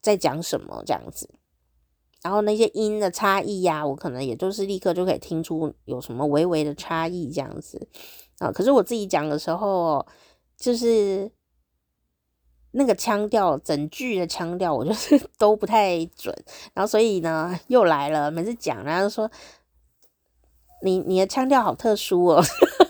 [0.00, 1.28] 在讲什么这样子。
[2.22, 7.88] 然后那些音的差异呀、我可能也都是立刻就可以听出有什么微微的差异这样子
[8.38, 8.52] 啊。
[8.52, 10.06] 可是我自己讲的时候，
[10.56, 11.32] 就是
[12.70, 16.32] 那个腔调，整句的腔调，我就是 都不太准。
[16.72, 19.28] 然后所以呢，又来了，每次讲，然后说
[20.84, 22.42] 你你的腔调好特殊哦，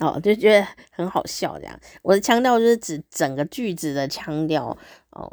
[0.00, 1.78] 哦，就觉得很好笑这样。
[2.02, 4.76] 我的腔调就是指整个句子的腔调
[5.10, 5.30] 哦。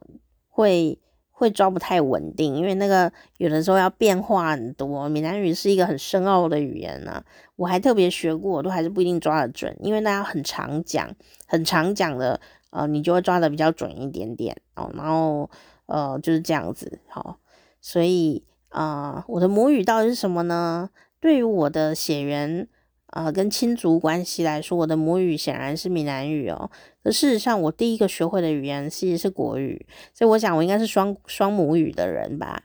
[0.54, 1.00] 会
[1.32, 5.08] 会抓不太稳定，因为那个有的时候要变化很多。
[5.08, 7.24] 闽南语是一个很深奥的语言呢、
[7.56, 11.10] 我还特别学过，我都还是不一定抓得准，因为大家很常讲，
[11.48, 12.40] 很常讲的，
[12.72, 14.92] 呃，你就会抓得比较准一点点哦。
[14.94, 15.50] 然后
[15.86, 17.36] 呃就是这样子，好、哦，
[17.80, 20.90] 所以啊、呃，我的母语到底是什么呢？
[21.22, 22.68] 对于我的血缘。
[23.12, 26.72] 啊、呃，跟亲族关系来说，我的母语显然是闽南语哦。
[27.04, 32.64] 可事实上，我第一个学会的语言其实是国语，所以我想我应该是双双母语的人吧。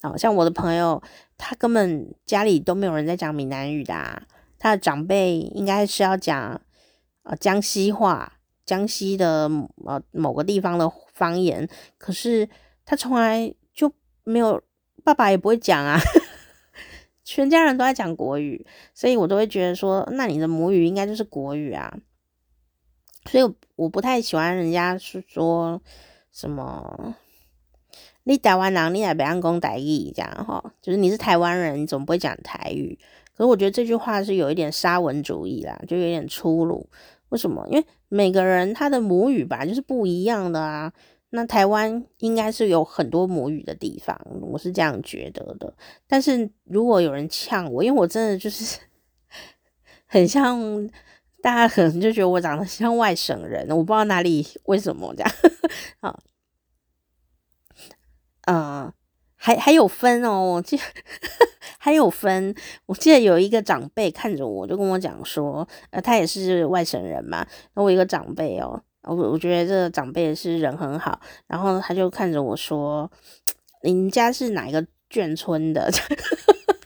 [0.00, 1.02] 好、哦、像我的朋友，
[1.36, 4.22] 他根本家里都没有人在讲闽南语的、啊，
[4.58, 6.60] 他的长辈应该是要讲
[7.24, 8.34] 呃江西话，
[8.64, 9.50] 江西的
[9.84, 11.68] 呃某个地方的方言，
[11.98, 12.48] 可是
[12.84, 14.62] 他从来就没有，
[15.02, 15.98] 爸爸也不会讲啊。
[17.32, 21.96] 全家人都在讲国语，所以我都会觉得说，那你的母语应该就是国语啊。
[23.26, 25.80] 所以我不太喜欢人家是说
[26.32, 27.14] 什么
[28.24, 32.98] “你台湾人，你也不要讲台语”这样哈，就是你是台湾人，你总不会讲台语。
[33.36, 36.90] 可是我觉得这句话是有一点沙文主义啦，就有点粗鲁。
[37.28, 37.64] 为什么？
[37.70, 40.92] 因为每个人他的母语吧，就是不一样的啊。
[41.32, 45.72] 那台湾应该是有很多母语的地方，我是这样觉得的。
[46.08, 48.80] 但是如果有人呛我，因为我真的就是
[50.06, 50.60] 很像，
[51.40, 55.32] 大家可能就觉得我长得像外省人，我不知道哪里为什么这样。
[56.00, 56.18] 啊，
[58.46, 58.92] 呃，
[59.36, 60.76] 还还有分哦，我记
[61.78, 62.52] 还有分。
[62.86, 67.46] 我记得有一个长辈看着我，就跟我讲说，呃，他也是外省人嘛。
[67.74, 68.82] 那我一个长辈哦。
[69.02, 73.10] 我我觉得这个长辈是人很好，然后他就看着我说
[73.82, 75.90] ：“你家是哪一个眷村的？”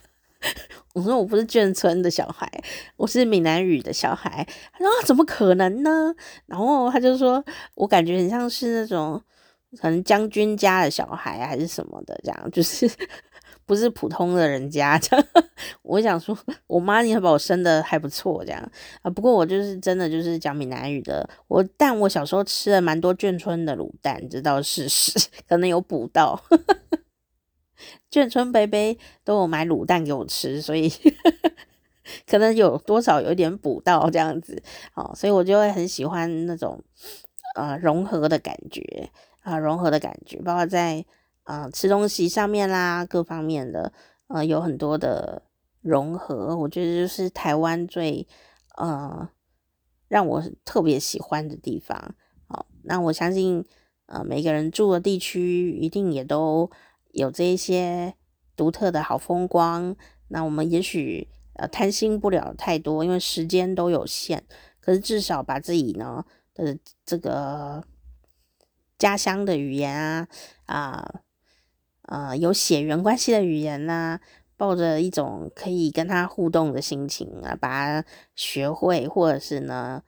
[0.94, 2.48] 我说：“我不是眷村的小孩，
[2.96, 6.14] 我是闽南语的小孩。”他说：“怎么可能呢？”
[6.46, 7.44] 然后他就说
[7.74, 9.20] ：“我感觉很像是那种
[9.80, 12.88] 可能将军家的小孩还是什么的，这样就是。”
[13.66, 15.00] 不是普通的人家，
[15.82, 16.36] 我想说，
[16.66, 18.70] 我妈你把我生的还不错，这样
[19.02, 19.10] 啊。
[19.10, 26.42] 不过我就是真的就是讲闽南语的，我但我小时候吃了蛮多眷村的卤蛋，这倒是事实，可能有补到。
[28.10, 30.92] 眷村伯伯都有买卤蛋给我吃，所以
[32.26, 34.62] 可能有多少有点补到这样子，
[34.94, 36.82] 哦，所以我就会很喜欢那种
[37.56, 39.10] 呃融合的感觉
[39.42, 41.04] 啊，融合的感觉，包括在。
[41.44, 43.92] 啊、呃，吃东西上面啦，各方面的，
[44.28, 45.42] 呃，有很多的
[45.82, 48.26] 融合，我觉得就是台湾最
[48.76, 49.28] 呃
[50.08, 52.14] 让我特别喜欢的地方。
[52.48, 53.62] 好，那我相信，
[54.06, 56.70] 呃，每个人住的地区一定也都
[57.12, 58.14] 有这一些
[58.56, 59.94] 独特的好风光。
[60.28, 64.42] 那我们也许呃贪心不了太多，因为时间都有限，
[64.80, 66.24] 可是至少把自己呢
[66.54, 67.84] 的这个
[68.96, 70.26] 家乡的语言啊
[70.64, 71.20] 啊。
[72.06, 74.20] 呃，有血缘关系的语言呢，
[74.56, 77.68] 抱着一种可以跟他互动的心情啊，把
[78.02, 80.02] 它学会，或者是呢，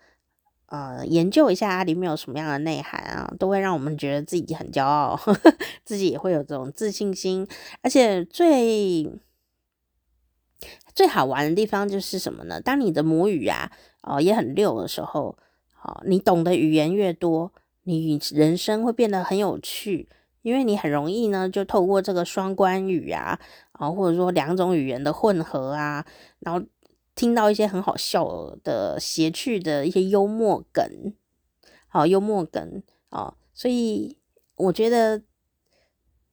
[0.67, 7.49] 呃，研究一下它里面有什么样的内涵啊，都会让我们觉得自己很骄傲，呵呵，自己也会有这种自信心。
[7.83, 9.11] 而且最
[10.95, 12.61] 最好玩的地方就是什么呢？
[12.61, 13.71] 当你的母语啊，
[14.03, 15.37] 哦、也很溜的时候，
[15.73, 17.53] 好、你懂的语言越多，
[17.85, 20.09] 你人生会变得很有趣。
[20.47, 23.37] 因为你很容易呢，就透过这个双关语啊，
[23.73, 26.07] 啊，或者说两种语言的混合啊，
[26.39, 26.65] 然后
[27.17, 31.13] 听到一些很好笑的、谐趣的一些幽默梗，
[31.89, 34.19] 好幽默梗啊，所以
[34.55, 35.21] 我觉得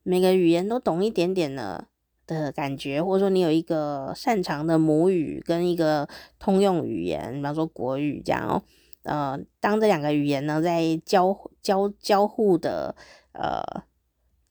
[0.03, 1.87] 每个语言都懂一点点的
[2.27, 6.07] 的感觉，或者说你有一个擅长的母语跟一个
[6.37, 8.61] 通用语言，比方说国语这样哦，
[9.01, 12.95] 呃，当这两个语言呢在交交交互的
[13.31, 13.63] 呃。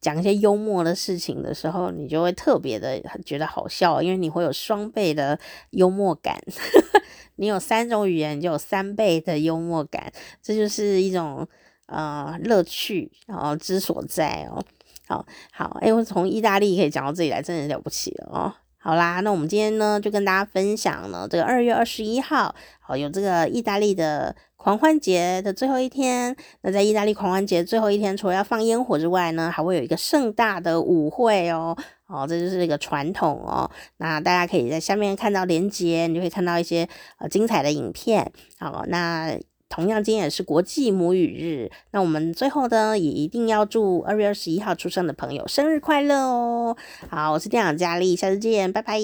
[0.03, 5.39] 讲一些幽默的事情的时候，你就会特别的觉得好笑，因为你会有双倍的
[5.71, 6.39] 幽默感。
[7.37, 11.49] 你有三种语言，就有三倍的幽默感，这就是一种
[11.87, 14.63] 呃乐趣，然后之所在哦。
[15.07, 18.53] 好好，哎，我从意大利可以讲到这里来，真的了不起哦。
[18.79, 26.37] 好啦，那我们今天呢就跟大家分享了这个二月二十一号，好，有这个意大利的狂欢节的最后一天。
[26.61, 31.77] 那在意大利狂欢节最后一天，除了要放烟火之外呢，还会有一个盛大的舞会哦。
[32.07, 33.69] 哦，这就是一个传统哦。
[33.97, 36.89] 那大家可以在下面看到连接，你就会看到一些
[37.19, 38.33] 呃精彩的影片。
[38.59, 39.37] 好，那。
[39.75, 41.71] 同样，今天也是国际母语日。
[41.93, 46.77] 那我们最后呢，也一定要祝二月二十一号出生的朋友生日快乐哦！
[47.09, 49.01] 好，我是店长佳丽，下次见，拜拜。